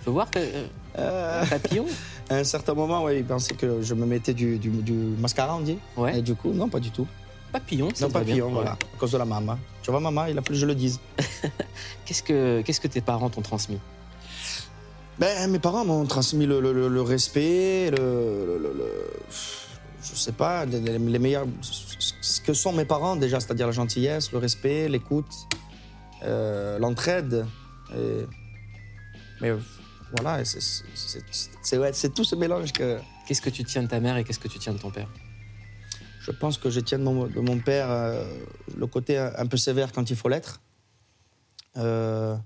Faut 0.00 0.12
voir 0.12 0.30
que. 0.30 0.38
euh, 0.38 0.66
Euh, 0.98 1.44
papillon? 1.44 1.84
À 2.30 2.36
un 2.36 2.44
certain 2.44 2.72
moment, 2.72 3.04
ouais, 3.04 3.18
il 3.18 3.24
pensait 3.26 3.52
que 3.52 3.82
je 3.82 3.92
me 3.92 4.06
mettais 4.06 4.32
du, 4.32 4.56
du- 4.56 4.70
du 4.70 4.92
mascara, 4.94 5.54
on 5.58 5.60
dit. 5.60 5.76
Ouais. 5.98 6.18
Et 6.20 6.22
du 6.22 6.34
coup, 6.34 6.52
non, 6.54 6.70
pas 6.70 6.80
du 6.80 6.90
tout. 6.90 7.06
Papillon, 7.60 7.88
c'est 7.94 8.04
Non, 8.04 8.10
papillon, 8.10 8.46
bien. 8.48 8.54
voilà, 8.54 8.72
à 8.72 8.98
cause 8.98 9.12
de 9.12 9.18
la 9.18 9.24
maman. 9.24 9.58
Tu 9.82 9.90
vois, 9.90 9.98
maman, 10.00 10.26
il 10.26 10.36
a 10.36 10.42
fallu 10.42 10.54
que 10.56 10.60
je 10.60 10.66
le 10.66 10.74
dise. 10.74 11.00
Qu'est-ce 12.04 12.22
que, 12.22 12.60
qu'est-ce 12.62 12.80
que 12.80 12.88
tes 12.88 13.00
parents 13.00 13.30
t'ont 13.30 13.40
transmis? 13.40 13.78
Ben, 15.18 15.50
mes 15.50 15.58
parents 15.58 15.84
m'ont 15.86 16.04
transmis 16.04 16.44
le, 16.44 16.60
le- 16.60 16.74
le- 16.74 16.88
le 16.88 17.00
respect, 17.02 17.90
le, 17.96 18.60
je 20.02 20.14
sais 20.14 20.32
pas, 20.32 20.66
les, 20.66 21.18
meilleurs. 21.18 21.46
Ce 22.20 22.40
que 22.42 22.52
sont 22.52 22.72
mes 22.74 22.84
parents 22.84 23.16
déjà, 23.16 23.40
c'est-à-dire 23.40 23.66
la 23.66 23.72
gentillesse, 23.72 24.32
le 24.32 24.38
respect, 24.38 24.88
l'écoute, 24.90 25.32
euh, 26.24 26.78
l'entraide. 26.78 27.46
et- 27.94 28.26
Mais 29.40 29.52
voilà, 30.14 30.42
ouais, 30.42 31.92
c'est 31.94 32.14
tout 32.14 32.24
ce 32.24 32.34
mélange 32.36 32.72
que. 32.72 32.98
Qu'est-ce 33.26 33.40
que 33.42 33.50
tu 33.50 33.64
tiens 33.64 33.82
de 33.82 33.88
ta 33.88 33.98
mère 33.98 34.16
et 34.18 34.24
qu'est-ce 34.24 34.38
que 34.38 34.46
tu 34.48 34.58
tiens 34.58 34.74
de 34.74 34.78
ton 34.78 34.90
père? 34.90 35.08
Je 36.26 36.32
pense 36.32 36.58
que 36.58 36.70
je 36.70 36.80
tiens 36.80 36.98
de 36.98 37.04
mon, 37.04 37.26
de 37.26 37.40
mon 37.40 37.58
père 37.58 37.86
euh, 37.88 38.24
le 38.76 38.86
côté 38.86 39.16
un, 39.16 39.46
peu 39.46 39.56
sévère 39.56 39.92
quand 39.92 40.10
il 40.10 40.16
faut 40.16 40.28
l'être. 40.28 40.60
Euh, 41.76 42.36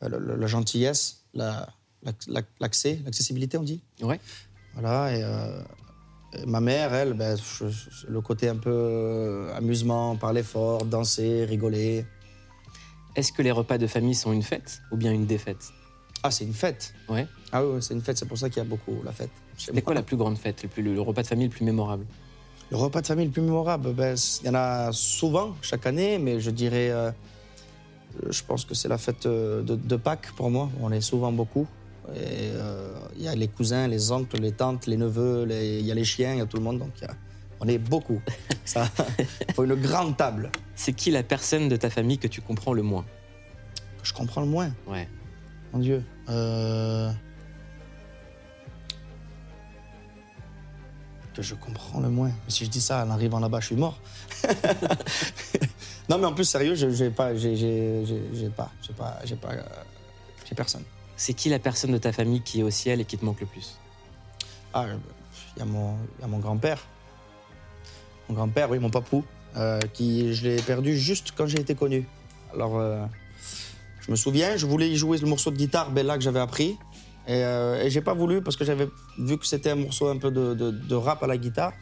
la 0.00 0.46
gentillesse, 0.46 1.22
la- 1.34 1.68
la- 2.02 2.12
la- 2.28 2.42
l'accès, 2.60 3.00
l'accessibilité, 3.04 3.58
on 3.58 3.62
dit. 3.62 3.82
Ouais. 4.00 4.18
Voilà, 4.74 5.14
et, 5.16 5.22
euh, 5.22 5.62
et 6.38 6.46
ma 6.46 6.60
mère, 6.60 6.94
elle, 6.94 7.12
ben, 7.12 7.36
je- 7.36 7.68
je- 7.68 8.06
le 8.08 8.20
côté 8.20 8.48
un 8.48 8.56
peu 8.56 9.48
amusement, 9.54 10.16
parler 10.16 10.42
fort, 10.42 10.84
danser, 10.86 11.44
rigoler. 11.44 12.06
Est-ce 13.14 13.30
que 13.32 13.42
les 13.42 13.50
repas 13.52 13.76
de 13.78 13.86
famille 13.86 14.14
sont 14.14 14.32
une 14.32 14.42
fête 14.42 14.80
ou 14.90 14.96
bien 14.96 15.12
une 15.12 15.26
défaite? 15.26 15.70
Ah, 16.22 16.30
c'est 16.30 16.44
une 16.44 16.54
fête. 16.54 16.94
Ouais. 17.08 17.26
Ah 17.52 17.64
oui, 17.64 17.82
c'est 17.82 17.92
une 17.94 18.00
fête, 18.00 18.16
c'est 18.16 18.26
pour 18.26 18.38
ça 18.38 18.48
qu'il 18.48 18.58
y 18.58 18.66
a 18.66 18.68
beaucoup 18.68 19.02
la 19.04 19.12
fête. 19.12 19.30
moi. 19.72 19.82
quoi 19.82 19.94
la 19.94 20.02
plus 20.02 20.16
grande 20.16 20.38
fête, 20.38 20.62
le, 20.62 20.68
plus- 20.68 20.82
le 20.82 21.00
repas 21.00 21.22
de 21.22 21.26
famille 21.26 21.46
le 21.48 21.52
plus 21.52 21.64
mémorable? 21.64 22.06
Le 22.72 22.78
repas 22.78 23.02
de 23.02 23.06
famille 23.06 23.26
le 23.26 23.30
plus 23.32 23.42
mémorable, 23.42 23.92
ben, 23.92 24.16
il 24.40 24.46
y 24.46 24.48
en 24.48 24.54
a 24.54 24.90
souvent 24.92 25.54
chaque 25.60 25.84
année, 25.86 26.18
mais 26.18 26.40
je 26.40 26.50
dirais, 26.50 26.88
euh, 26.90 27.10
je 28.30 28.42
pense 28.42 28.64
que 28.64 28.74
c'est 28.74 28.88
la 28.88 28.96
fête 28.96 29.26
euh, 29.26 29.60
de, 29.62 29.76
de 29.76 29.96
Pâques 29.96 30.32
pour 30.36 30.50
moi. 30.50 30.70
On 30.80 30.90
est 30.90 31.02
souvent 31.02 31.32
beaucoup. 31.32 31.66
Euh, 32.16 32.94
Il 33.16 33.22
y 33.24 33.28
a 33.28 33.34
les 33.34 33.48
cousins, 33.48 33.86
les 33.88 34.10
oncles, 34.10 34.38
les 34.40 34.52
tantes, 34.52 34.86
les 34.86 34.96
neveux, 34.96 35.44
les- 35.44 35.80
il 35.80 35.86
y 35.86 35.92
a 35.92 35.94
les 35.94 36.04
chiens, 36.04 36.32
il 36.32 36.38
y 36.38 36.40
a 36.40 36.46
tout 36.46 36.56
le 36.56 36.62
monde, 36.62 36.78
donc 36.78 36.92
il 36.96 37.02
y 37.02 37.06
a- 37.06 37.14
on 37.60 37.68
est 37.68 37.76
beaucoup. 37.78 38.20
Ça, 38.64 38.86
faut 39.54 39.64
une 39.64 39.74
grande 39.74 40.16
table. 40.16 40.50
C'est 40.74 40.94
qui 40.94 41.10
la 41.10 41.22
personne 41.22 41.68
de 41.68 41.76
ta 41.76 41.90
famille 41.90 42.16
que 42.18 42.26
tu 42.26 42.40
comprends 42.40 42.72
le 42.72 42.82
moins? 42.82 43.04
Que 44.00 44.08
je 44.08 44.14
comprends 44.14 44.40
le 44.40 44.46
moins? 44.48 44.72
Ouais. 44.88 45.06
Mon 45.74 45.78
Dieu. 45.78 46.02
Euh, 46.30 47.10
Que 51.34 51.40
je 51.42 51.54
comprends 51.54 52.00
le 52.00 52.10
moins. 52.10 52.28
Mais 52.28 52.50
si 52.50 52.64
je 52.66 52.70
dis 52.70 52.80
ça 52.82 53.04
en 53.06 53.10
arrivant 53.10 53.40
là-bas, 53.40 53.60
je 53.60 53.66
suis 53.66 53.76
mort. 53.76 53.98
non, 56.08 56.18
mais 56.18 56.26
en 56.26 56.32
plus, 56.34 56.44
sérieux, 56.44 56.74
je- 56.74 56.90
j'ai 56.90 57.10
pas. 57.10 57.34
J'ai 57.34 58.50
pas. 58.54 58.70
J'ai 58.82 58.92
pas. 58.92 59.18
J'ai 59.24 59.36
pas. 59.36 59.48
euh, 59.52 59.62
J'ai 60.46 60.54
personne. 60.54 60.82
C'est 61.16 61.32
qui 61.34 61.48
la 61.48 61.58
personne 61.58 61.92
de 61.92 61.98
ta 61.98 62.12
famille 62.12 62.42
qui 62.42 62.60
est 62.60 62.62
au 62.62 62.70
ciel 62.70 63.00
et 63.00 63.04
qui 63.04 63.16
te 63.16 63.24
manque 63.24 63.40
le 63.40 63.46
plus? 63.46 63.78
Ah, 64.74 64.86
il 65.56 65.60
y 65.60 65.62
a 65.62 65.64
mon, 65.64 65.94
il 66.18 66.22
y 66.22 66.24
a 66.24 66.26
mon 66.28 66.38
grand-père. 66.38 66.80
Mon 68.28 68.34
grand-père, 68.34 68.70
oui, 68.70 68.78
mon 68.78 68.90
papou, 68.90 69.24
euh, 69.56 69.78
qui 69.94 70.34
je 70.34 70.48
l'ai 70.48 70.56
perdu 70.62 70.96
juste 70.98 71.32
quand 71.36 71.46
j'ai 71.46 71.60
été 71.60 71.74
connu. 71.74 72.06
Alors, 72.52 72.78
euh, 72.78 73.04
je 74.00 74.10
me 74.10 74.16
souviens, 74.16 74.56
je 74.56 74.66
voulais 74.66 74.90
y 74.90 74.96
jouer 74.96 75.18
le 75.18 75.26
morceau 75.28 75.50
de 75.50 75.56
guitare 75.56 75.90
Bella 75.90 76.16
que 76.18 76.22
j'avais 76.24 76.40
appris. 76.40 76.76
Et, 77.26 77.44
euh, 77.44 77.82
et 77.82 77.90
j'ai 77.90 78.00
pas 78.00 78.14
voulu 78.14 78.42
parce 78.42 78.56
que 78.56 78.64
j'avais 78.64 78.88
vu 79.18 79.38
que 79.38 79.46
c'était 79.46 79.70
un 79.70 79.76
morceau 79.76 80.08
un 80.08 80.18
peu 80.18 80.30
de, 80.30 80.94
rap 80.94 81.22
à 81.22 81.26
la 81.26 81.36
guitare. 81.36 81.72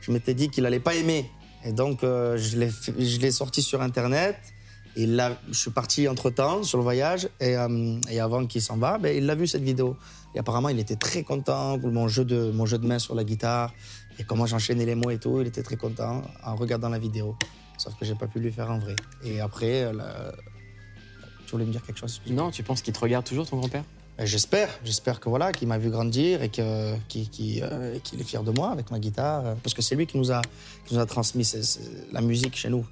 Je 0.00 0.12
m'étais 0.12 0.34
dit 0.34 0.50
qu'il 0.50 0.66
allait 0.66 0.80
pas 0.80 0.94
aimer. 0.94 1.30
Et 1.64 1.72
donc, 1.72 2.04
euh, 2.04 2.36
je 2.36 2.58
l'ai 2.58 3.30
sorti 3.30 3.62
sur 3.62 3.80
Internet. 3.80 4.36
Et 4.96 5.06
là, 5.06 5.36
je 5.48 5.58
suis 5.58 5.70
parti 5.70 6.06
entre-temps 6.06 6.62
sur 6.62 6.78
le 6.78 6.84
voyage. 6.84 7.28
Et, 7.40 7.56
euh, 7.56 7.98
et 8.10 8.20
avant 8.20 8.46
qu'il 8.46 8.62
s'en 8.62 8.76
va, 8.76 8.98
ben, 8.98 9.16
il 9.16 9.28
a 9.28 9.34
vu 9.34 9.46
cette 9.46 9.62
vidéo. 9.62 9.96
Et 10.34 10.38
apparemment, 10.38 10.68
il 10.68 10.78
était 10.78 10.96
très 10.96 11.22
content 11.22 11.78
mon 11.78 12.06
jeu 12.06 12.24
de, 12.24 12.52
main 12.82 12.98
sur 12.98 13.14
la 13.14 13.24
guitare. 13.24 13.72
Et 14.18 14.24
comment 14.24 14.46
j'enchaînais 14.46 14.84
les 14.84 14.94
mots 14.94 15.10
et 15.10 15.18
tout. 15.18 15.40
Il 15.40 15.46
était 15.46 15.62
très 15.62 15.76
content 15.76 16.22
en 16.44 16.54
regardant 16.54 16.90
la 16.90 16.98
vidéo. 16.98 17.36
Sauf 17.78 17.94
que 17.98 18.04
j'ai 18.04 18.14
pas 18.14 18.28
pu 18.28 18.38
lui 18.38 18.52
faire 18.52 18.70
en 18.70 18.78
vrai. 18.78 18.94
Et 19.24 19.40
après, 19.40 19.92
la- 19.92 20.32
tu 21.46 21.52
voulais 21.52 21.64
me 21.64 21.72
dire 21.72 21.82
quelque 21.82 21.98
chose? 21.98 22.20
Non, 22.28 22.50
tu 22.50 22.62
penses 22.62 22.82
qu'il 22.82 22.92
te 22.92 23.00
regarde 23.00 23.24
toujours, 23.24 23.48
ton 23.48 23.56
grand-père? 23.56 23.84
J'espère, 24.18 24.68
j'espère 24.84 25.18
que 25.18 25.28
voilà, 25.28 25.50
qu'il 25.50 25.66
m'a 25.66 25.76
vu 25.76 25.90
grandir 25.90 26.40
et 26.42 26.50
euh, 26.60 26.94
qu'il 27.08 27.60
est 27.60 28.24
fier 28.24 28.44
de 28.44 28.52
moi 28.52 28.70
avec 28.70 28.92
ma 28.92 29.00
guitare, 29.00 29.44
euh, 29.44 29.54
parce 29.60 29.74
que 29.74 29.82
c'est 29.82 29.96
lui 29.96 30.06
qui 30.06 30.16
nous 30.18 30.30
a, 30.30 30.40
qui 30.86 30.94
nous 30.94 31.00
a 31.00 31.06
transmis 31.06 31.50
la 32.12 32.20
musique 32.20 32.56
chez 32.56 32.68
nous. 32.68 32.86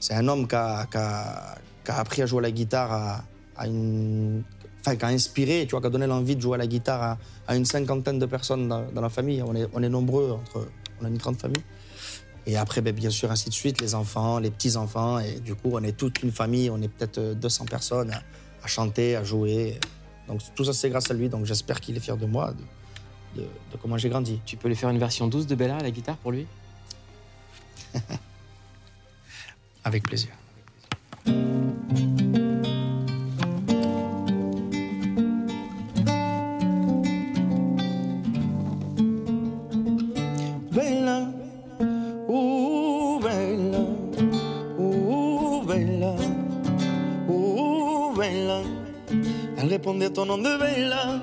C'est 0.00 0.14
un 0.14 0.26
homme 0.26 0.48
qui 0.48 0.56
a, 0.56 0.86
qui 0.86 0.98
a- 0.98 1.56
appris 1.98 2.22
à 2.22 2.26
jouer 2.26 2.42
la 2.42 2.50
guitare 2.50 3.22
à, 3.56 3.66
une, 3.68 4.42
enfin, 4.80 4.96
qui 4.96 5.04
a 5.04 5.08
inspiré, 5.08 5.66
tu 5.68 5.70
vois, 5.70 5.80
qui 5.80 5.86
a 5.86 5.90
donné 5.90 6.08
l'envie 6.08 6.34
de 6.34 6.40
jouer 6.40 6.56
à 6.56 6.58
la 6.58 6.66
guitare 6.66 7.18
à, 7.46 7.56
une 7.56 7.64
cinquantaine 7.64 8.18
de 8.18 8.26
personnes 8.26 8.66
dans, 8.68 9.00
la 9.00 9.08
famille. 9.08 9.42
On 9.42 9.54
est, 9.54 9.68
on 9.72 9.80
est 9.84 9.88
nombreux, 9.88 10.36
on 11.00 11.04
a 11.04 11.08
une 11.08 11.18
grande 11.18 11.36
famille. 11.36 11.62
Et 12.44 12.56
après, 12.56 12.80
ben, 12.80 12.92
bien 12.92 13.10
sûr, 13.10 13.30
ainsi 13.30 13.48
de 13.48 13.54
suite, 13.54 13.80
les 13.80 13.94
enfants, 13.94 14.40
les 14.40 14.50
petits-enfants. 14.50 15.20
Et 15.20 15.38
du 15.38 15.54
coup, 15.54 15.70
on 15.72 15.82
est 15.84 15.96
toute 15.96 16.22
une 16.24 16.32
famille, 16.32 16.70
on 16.70 16.80
est 16.82 16.88
peut-être 16.88 17.18
euh, 17.18 17.34
200 17.34 17.66
personnes 17.66 18.10
à, 18.10 18.20
à 18.64 18.66
chanter, 18.66 19.14
à 19.14 19.22
jouer. 19.22 19.78
Donc 20.28 20.40
tout 20.54 20.64
ça, 20.64 20.72
c'est 20.72 20.90
grâce 20.90 21.10
à 21.10 21.14
lui. 21.14 21.28
Donc 21.28 21.44
j'espère 21.46 21.80
qu'il 21.80 21.96
est 21.96 22.00
fier 22.00 22.16
de 22.16 22.26
moi, 22.26 22.52
de, 22.52 23.40
de- 23.42 23.48
de 23.72 23.76
comment 23.80 23.96
j'ai 23.98 24.08
grandi. 24.08 24.40
Tu 24.46 24.56
peux 24.56 24.68
lui 24.68 24.76
faire 24.76 24.90
une 24.90 24.98
version 24.98 25.28
douce 25.28 25.46
de 25.46 25.54
Bella 25.54 25.76
à 25.76 25.82
la 25.82 25.90
guitare 25.90 26.16
pour 26.16 26.32
lui? 26.32 26.46
Avec 29.84 30.02
plaisir. 30.02 30.30
Bella, 40.76 41.32
uh, 42.28 43.18
bella, 43.22 43.82
uh, 44.78 45.64
bella, 45.66 46.14
bella. 48.16 48.85
Elle 49.58 49.68
répondait 49.68 50.18
au 50.18 50.24
nom 50.24 50.38
de 50.38 50.58
Bella. 50.58 51.20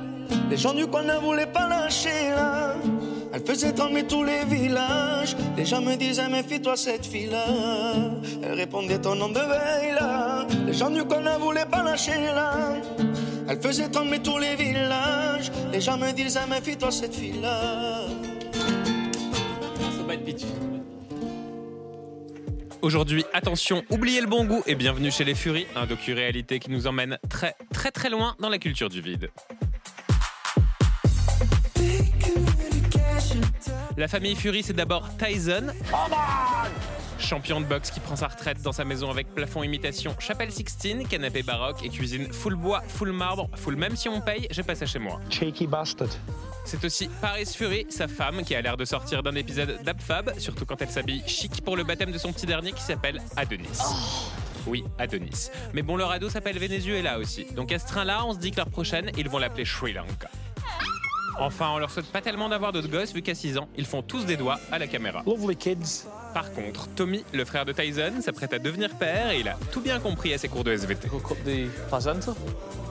Les 0.50 0.58
gens 0.58 0.74
du 0.74 0.88
coin 0.88 1.04
ne 1.04 1.16
voulaient 1.20 1.48
pas 1.48 1.68
lâcher 1.68 2.30
là. 2.36 2.76
Elle 3.34 3.44
faisait 3.44 3.74
trembler 3.74 4.04
tous 4.04 4.24
les 4.24 4.46
villages. 4.46 5.36
Les 5.58 5.66
gens 5.66 5.82
me 5.82 5.96
disaient, 5.96 6.30
méfie-toi 6.30 6.76
cette 6.76 7.06
fille-là. 7.06 7.46
Elle 8.44 8.54
répondait 8.54 9.06
au 9.08 9.16
nom 9.16 9.30
de 9.30 9.34
Bella. 9.34 10.46
Les 10.68 10.74
gens 10.74 10.90
du 10.90 11.04
coin 11.04 11.22
ne 11.22 11.40
voulaient 11.40 11.66
pas 11.66 11.84
lâcher 11.84 12.20
là. 12.36 12.54
Elle 13.48 13.60
faisait 13.60 13.90
trembler 13.90 14.20
tous 14.20 14.38
les 14.38 14.56
villages. 14.56 15.52
Les 15.72 15.82
gens 15.82 15.98
me 15.98 16.12
disaient, 16.12 16.48
méfie-toi 16.48 16.92
cette 16.92 17.16
fille-là. 17.16 18.06
Aujourd'hui, 22.84 23.24
attention, 23.32 23.82
oubliez 23.90 24.20
le 24.20 24.28
bon 24.28 24.44
goût 24.44 24.62
et 24.68 24.76
bienvenue 24.76 25.10
chez 25.10 25.24
les 25.24 25.36
Furies, 25.36 25.66
un 25.74 25.86
docu-réalité 25.86 26.60
qui 26.60 26.70
nous 26.70 26.86
emmène 26.86 27.18
très 27.30 27.56
très 27.72 27.92
très 27.92 28.10
loin 28.10 28.36
dans 28.42 28.50
la 28.50 28.58
culture 28.58 28.90
du 28.90 29.00
vide. 29.00 29.32
La 33.96 34.10
famille 34.10 34.36
Fury, 34.36 34.64
c'est 34.64 34.74
d'abord 34.74 35.08
Tyson, 35.18 35.68
champion 37.20 37.62
de 37.62 37.66
boxe 37.66 37.90
qui 37.90 38.02
prend 38.02 38.18
sa 38.18 38.28
retraite 38.28 38.62
dans 38.62 38.74
sa 38.74 38.84
maison 38.84 39.10
avec 39.10 39.34
plafond 39.34 39.64
imitation 39.64 40.14
chapelle 40.20 40.52
Sixtine, 40.52 41.08
canapé 41.08 41.42
baroque 41.42 41.86
et 41.86 41.90
cuisine 41.90 42.34
full 42.34 42.56
bois, 42.56 42.82
full 42.90 43.14
marbre, 43.14 43.50
full 43.56 43.78
même 43.78 43.96
si 43.96 44.10
on 44.10 44.20
paye, 44.20 44.46
j'ai 44.52 44.64
pas 44.64 44.76
ça 44.76 44.86
chez 44.86 45.00
moi. 45.00 45.22
C'est 46.66 46.84
aussi 46.86 47.10
Paris 47.22 47.46
Fury, 47.46 47.86
sa 47.90 48.08
femme, 48.08 48.44
qui 48.44 48.56
a 48.56 48.62
l'air 48.62 48.78
de 48.78 48.86
sortir 48.86 49.22
d'un 49.22 49.36
épisode 49.36 49.84
d'Abfab, 49.84 50.34
surtout 50.38 50.66
quand 50.66 50.82
elle 50.82 50.90
s'habille 50.90 51.24
chic 51.28 51.62
pour 51.64 51.76
le 51.76 51.84
baptême 51.84 52.12
de 52.12 52.18
son 52.18 52.32
petit 52.32 52.46
dernier 52.46 52.72
qui 52.72 52.82
s'appelle 52.82 53.22
Adonis. 53.36 53.68
Oui, 54.66 54.84
Adonis. 54.98 55.50
Mais 55.74 55.82
bon, 55.82 55.98
leur 55.98 56.12
ado 56.12 56.30
s'appelle 56.30 56.58
Venezuela 56.58 57.20
aussi. 57.20 57.46
Donc 57.54 57.72
à 57.72 57.80
ce 57.80 57.88
train-là, 57.88 58.26
on 58.26 58.34
se 58.34 58.40
dit 58.40 58.52
que 58.52 58.58
leur 58.58 58.70
prochaine, 58.70 59.12
ils 59.18 59.28
vont 59.28 59.40
l'appeler 59.40 59.66
Sri 59.66 59.94
Lanka. 59.94 60.30
Enfin, 61.40 61.72
on 61.74 61.80
leur 61.80 61.90
souhaite 61.90 62.12
pas 62.12 62.22
tellement 62.22 62.50
d'avoir 62.50 62.72
d'autres 62.72 62.90
gosses, 62.90 63.14
vu 63.14 63.22
qu'à 63.22 63.36
6 63.36 63.58
ans, 63.58 63.68
ils 63.76 63.86
font 63.86 64.02
tous 64.02 64.26
des 64.26 64.38
doigts 64.38 64.60
à 64.72 64.78
la 64.80 64.88
caméra. 64.88 65.24
Lovely 65.26 65.56
kids. 65.56 66.06
Par 66.34 66.52
contre, 66.52 66.88
Tommy, 66.96 67.24
le 67.34 67.46
frère 67.46 67.66
de 67.66 67.74
Tyson, 67.74 68.22
s'apprête 68.22 68.54
à 68.54 68.60
devenir 68.60 68.96
père 68.96 69.32
et 69.32 69.40
il 69.40 69.48
a 69.48 69.58
tout 69.72 69.82
bien 69.82 70.00
compris 70.00 70.34
à 70.34 70.38
ses 70.38 70.48
cours 70.48 70.64
de 70.64 70.72
SVT. 70.72 71.08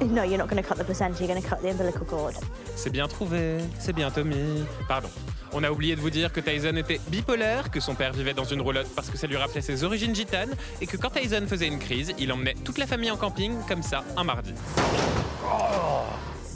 No, 0.01 0.25
you're 0.25 0.37
not 0.37 0.47
going 0.47 0.61
to 0.61 0.63
cut 0.63 0.75
the 0.77 0.85
placenta, 0.85 1.21
you're 1.21 1.29
going 1.29 1.41
to 1.41 1.49
cut 1.49 1.63
the 1.63 1.71
umbilical 1.71 2.05
cord. 2.05 2.33
C'est 2.75 2.91
bien 2.91 3.07
trouvé, 3.07 3.59
c'est 3.79 3.93
bien 3.93 4.11
Tommy. 4.11 4.65
Pardon. 4.89 5.09
On 5.53 5.63
a 5.63 5.71
oublié 5.71 5.95
de 5.95 6.01
vous 6.01 6.11
dire 6.11 6.33
que 6.33 6.41
Tyson 6.41 6.77
était 6.77 7.01
bipolaire, 7.09 7.71
que 7.71 7.79
son 7.79 7.95
père 7.95 8.13
vivait 8.13 8.35
dans 8.35 8.45
une 8.45 8.63
roulotte 8.63 8.89
parce 8.97 9.11
que 9.11 9.19
ça 9.19 9.27
lui 9.27 9.37
rappelait 9.37 9.61
ses 9.61 9.85
origines 9.85 10.15
gitanes, 10.15 10.55
et 10.81 10.87
que 10.87 10.97
quand 10.97 11.11
Tyson 11.11 11.45
faisait 11.47 11.69
une 11.69 11.79
crise, 11.79 12.15
il 12.19 12.33
emmenait 12.33 12.55
toute 12.65 12.79
la 12.79 12.87
famille 12.87 13.11
en 13.11 13.17
camping, 13.17 13.53
comme 13.69 13.83
ça, 13.83 14.03
un 14.17 14.25
mardi. 14.25 14.55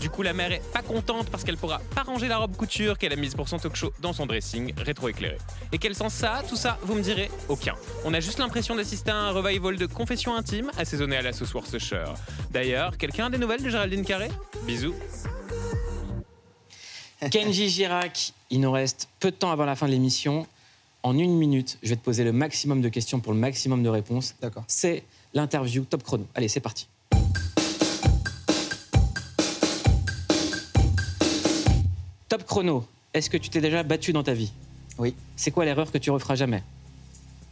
Du 0.00 0.10
coup, 0.10 0.22
la 0.22 0.32
mère 0.32 0.52
est 0.52 0.62
pas 0.72 0.82
contente 0.82 1.30
parce 1.30 1.44
qu'elle 1.44 1.56
pourra 1.56 1.80
pas 1.94 2.02
ranger 2.02 2.28
la 2.28 2.38
robe 2.38 2.56
couture 2.56 2.98
qu'elle 2.98 3.12
a 3.12 3.16
mise 3.16 3.34
pour 3.34 3.48
son 3.48 3.58
talk 3.58 3.74
show 3.76 3.92
dans 4.00 4.12
son 4.12 4.26
dressing 4.26 4.74
rétro-éclairé. 4.76 5.38
Et 5.72 5.78
quel 5.78 5.94
sens 5.94 6.12
ça 6.12 6.42
tout 6.48 6.56
ça 6.56 6.78
Vous 6.82 6.94
me 6.94 7.02
direz 7.02 7.30
Aucun. 7.48 7.74
On 8.04 8.12
a 8.12 8.20
juste 8.20 8.38
l'impression 8.38 8.76
d'assister 8.76 9.10
à 9.10 9.16
un 9.16 9.30
revival 9.30 9.76
de 9.76 9.86
confession 9.86 10.34
intime 10.34 10.70
assaisonné 10.76 11.16
à 11.16 11.22
la 11.22 11.32
sauce 11.32 11.54
Worcestershire. 11.54 12.14
D'ailleurs, 12.50 12.96
quelqu'un 12.98 13.26
a 13.26 13.30
des 13.30 13.38
nouvelles 13.38 13.62
de 13.62 13.70
Géraldine 13.70 14.04
Carré? 14.04 14.28
Bisous. 14.64 14.94
Kenji 17.30 17.68
Girac, 17.70 18.32
il 18.50 18.60
nous 18.60 18.72
reste 18.72 19.08
peu 19.20 19.30
de 19.30 19.36
temps 19.36 19.50
avant 19.50 19.64
la 19.64 19.74
fin 19.74 19.86
de 19.86 19.92
l'émission. 19.92 20.46
En 21.02 21.16
une 21.16 21.36
minute, 21.36 21.78
je 21.82 21.90
vais 21.90 21.96
te 21.96 22.04
poser 22.04 22.24
le 22.24 22.32
maximum 22.32 22.80
de 22.82 22.88
questions 22.88 23.20
pour 23.20 23.32
le 23.32 23.38
maximum 23.38 23.82
de 23.82 23.88
réponses. 23.88 24.34
D'accord. 24.40 24.64
C'est 24.66 25.04
l'interview 25.34 25.84
top 25.84 26.02
chrono. 26.02 26.26
Allez, 26.34 26.48
c'est 26.48 26.60
parti. 26.60 26.88
Top 32.36 32.44
chrono. 32.44 32.84
Est-ce 33.14 33.30
que 33.30 33.38
tu 33.38 33.48
t'es 33.48 33.62
déjà 33.62 33.82
battu 33.82 34.12
dans 34.12 34.22
ta 34.22 34.34
vie? 34.34 34.52
Oui. 34.98 35.14
C'est 35.36 35.50
quoi 35.50 35.64
l'erreur 35.64 35.90
que 35.90 35.96
tu 35.96 36.10
referas 36.10 36.34
jamais? 36.34 36.62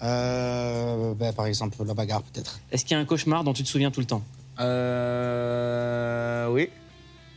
Euh, 0.02 1.14
ben, 1.14 1.32
par 1.32 1.46
exemple, 1.46 1.82
la 1.86 1.94
bagarre, 1.94 2.22
peut-être. 2.22 2.60
Est-ce 2.70 2.84
qu'il 2.84 2.94
y 2.94 2.98
a 2.98 3.00
un 3.00 3.06
cauchemar 3.06 3.44
dont 3.44 3.54
tu 3.54 3.62
te 3.62 3.68
souviens 3.68 3.90
tout 3.90 4.00
le 4.00 4.06
temps? 4.06 4.22
Euh, 4.60 6.48
oui. 6.50 6.68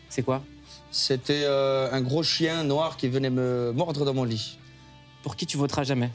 C'est 0.10 0.24
quoi? 0.24 0.44
C'était 0.92 1.44
euh, 1.46 1.90
un 1.90 2.02
gros 2.02 2.22
chien 2.22 2.66
noir 2.66 2.98
qui 2.98 3.08
venait 3.08 3.30
me 3.30 3.72
mordre 3.74 4.04
dans 4.04 4.14
mon 4.14 4.26
lit. 4.26 4.60
Pour 5.24 5.38
qui 5.38 5.46
tu 5.46 5.56
voteras 5.56 5.86
jamais? 5.86 6.10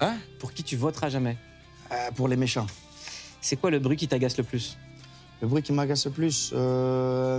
Hein? 0.00 0.16
Pour 0.40 0.52
qui 0.52 0.64
tu 0.64 0.74
voteras 0.74 1.08
jamais? 1.08 1.36
Euh, 1.92 2.10
Pour 2.16 2.26
les 2.26 2.36
méchants. 2.36 2.66
C'est 3.40 3.54
quoi 3.54 3.70
le 3.70 3.78
bruit 3.78 3.96
qui 3.96 4.08
t'agace 4.08 4.36
le 4.36 4.42
plus? 4.42 4.76
Le 5.40 5.46
bruit 5.46 5.62
qui 5.62 5.72
m'agace 5.72 6.04
le 6.06 6.10
plus, 6.10 6.50
euh, 6.52 7.38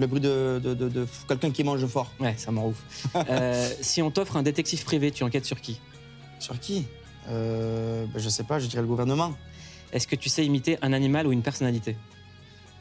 le 0.00 0.06
bruit 0.06 0.20
de, 0.20 0.58
de- 0.64 0.72
de- 0.72 0.88
de 0.88 1.06
quelqu'un 1.28 1.50
qui 1.50 1.62
mange 1.62 1.84
fort. 1.86 2.10
Ouais, 2.18 2.34
ça 2.38 2.50
m'en 2.50 2.68
ouf. 2.68 2.76
Euh, 3.28 3.68
si 3.82 4.00
on 4.00 4.10
t'offre 4.10 4.36
un 4.38 4.42
détective 4.42 4.82
privé, 4.84 5.10
tu 5.10 5.22
enquêtes 5.22 5.44
sur 5.44 5.60
qui? 5.60 5.78
Sur 6.38 6.58
qui? 6.58 6.86
Euh, 7.28 8.06
ben, 8.06 8.18
Je 8.18 8.28
sais 8.30 8.44
pas, 8.44 8.58
je 8.58 8.66
dirais 8.66 8.80
le 8.80 8.88
gouvernement. 8.88 9.34
Est-ce 9.92 10.06
que 10.06 10.16
tu 10.16 10.30
sais 10.30 10.44
imiter 10.46 10.78
un 10.80 10.92
animal 10.94 11.26
ou 11.26 11.32
une 11.32 11.42
personnalité? 11.42 11.96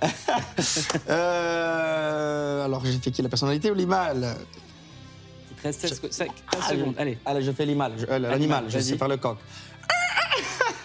Euh, 1.10 2.64
alors, 2.66 2.86
j'ai 2.86 2.98
fait 3.00 3.12
qui 3.12 3.22
La 3.22 3.30
personnalité 3.30 3.70
ou 3.70 3.74
l'animal? 3.74 4.38
Il 5.52 5.56
te 5.58 5.64
reste 5.64 5.82
16, 5.82 6.02
16 6.10 6.28
Ah, 6.56 6.70
secondes. 6.70 6.94
je- 6.96 7.02
Allez, 7.02 7.18
Allez, 7.26 7.42
je 7.42 7.52
fais 7.52 7.66
l'animal. 7.66 7.94
je- 7.98 8.06
euh, 8.06 8.20
L'animal, 8.20 8.66
je 8.70 8.80
sais 8.80 8.98
faire 8.98 9.08
le 9.10 9.18
coq. 9.18 9.38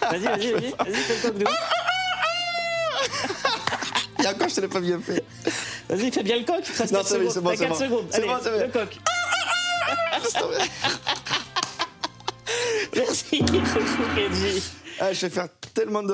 vas-y, 0.01 0.19
vas-y, 0.23 0.51
vas-y, 0.51 0.71
vas-y, 0.71 0.71
fais 0.73 1.15
le 1.15 1.21
coq 1.21 1.37
de 1.37 1.43
ouf. 1.45 1.51
Et 4.25 4.27
encore, 4.27 4.49
je 4.49 4.55
te 4.55 4.61
l'ai 4.61 4.67
pas 4.67 4.79
bien 4.79 4.99
fait. 4.99 5.23
Vas-y, 5.87 6.11
fais 6.11 6.23
bien 6.23 6.39
le 6.39 6.45
coq. 6.45 6.65
Reste 6.65 6.91
Non, 6.91 7.03
4 7.03 7.07
c'est 7.07 7.19
bon, 7.19 7.29
c'est 7.29 7.41
bon, 7.41 7.49
c'est 7.51 7.57
4 7.67 7.89
bon. 7.89 8.05
C'est 8.09 8.25
bon. 8.25 8.37
Le 8.43 8.71
coq. 8.71 8.97
Merci, 12.95 13.43
Kenji. 14.15 14.63
Ah, 14.99 15.11
je 15.11 15.21
vais 15.25 15.29
faire 15.29 15.47
tellement 15.73 16.03
de. 16.03 16.13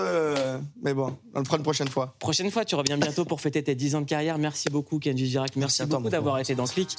Mais 0.82 0.94
bon, 0.94 1.16
on 1.36 1.40
le 1.40 1.46
fera 1.46 1.58
une 1.58 1.64
prochaine 1.64 1.88
fois. 1.88 2.16
Prochaine 2.20 2.50
fois, 2.50 2.66
tu 2.66 2.76
reviens 2.76 2.98
bientôt 2.98 3.26
pour 3.26 3.40
fêter 3.40 3.64
tes 3.64 3.76
10 3.76 3.96
ans 3.96 4.02
de 4.02 4.06
carrière. 4.06 4.38
Merci 4.38 4.70
beaucoup, 4.70 5.00
Kenji 5.00 5.28
Girac. 5.28 5.56
Merci, 5.56 5.86
beaucoup 5.86 6.10
d'avoir 6.10 6.40
été 6.40 6.56
dans 6.56 6.66
Click. 6.66 6.96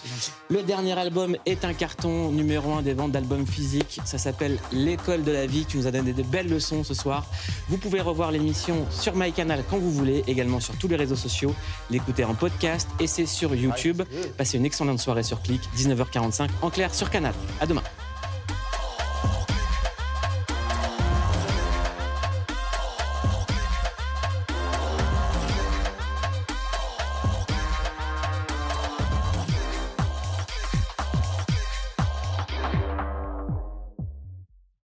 Le 0.49 0.63
dernier 0.63 0.93
album 0.93 1.37
est 1.45 1.65
un 1.65 1.75
carton 1.75 2.31
numéro 2.31 2.73
un 2.73 2.83
des 2.83 2.95
ventes 2.95 3.13
d'albums 3.13 3.47
physiques. 3.47 4.01
Ça 4.05 4.19
s'appelle 4.19 4.59
L'école 4.73 5.25
de 5.25 5.33
la 5.33 5.47
vie. 5.47 5.67
Tu 5.67 5.77
nous 5.77 5.87
as 5.87 5.91
donné 5.91 6.13
de 6.13 6.23
belles 6.23 6.49
leçons 6.49 6.85
ce 6.85 6.95
soir. 6.95 7.27
Vous 7.69 7.79
pouvez 7.79 8.01
revoir 8.01 8.31
l'émission 8.31 8.87
sur 8.91 9.17
MyCanal 9.17 9.65
quand 9.69 9.79
vous 9.79 9.93
voulez, 9.93 10.23
également 10.27 10.61
sur 10.61 10.77
tous 10.79 10.89
les 10.89 10.97
réseaux 10.97 11.17
sociaux, 11.17 11.55
l'écouter 11.91 12.25
en 12.25 12.35
podcast 12.35 12.89
et 13.01 13.07
c'est 13.07 13.27
sur 13.27 13.55
YouTube. 13.55 14.03
Passez 14.37 14.59
une 14.59 14.67
excellente 14.67 15.01
soirée 15.01 15.23
sur 15.23 15.43
Click, 15.43 15.63
19h45 15.77 16.49
en 16.63 16.71
clair 16.71 16.95
sur 16.95 17.11
Canal. 17.11 17.35
À 17.61 17.67
demain. 17.67 17.83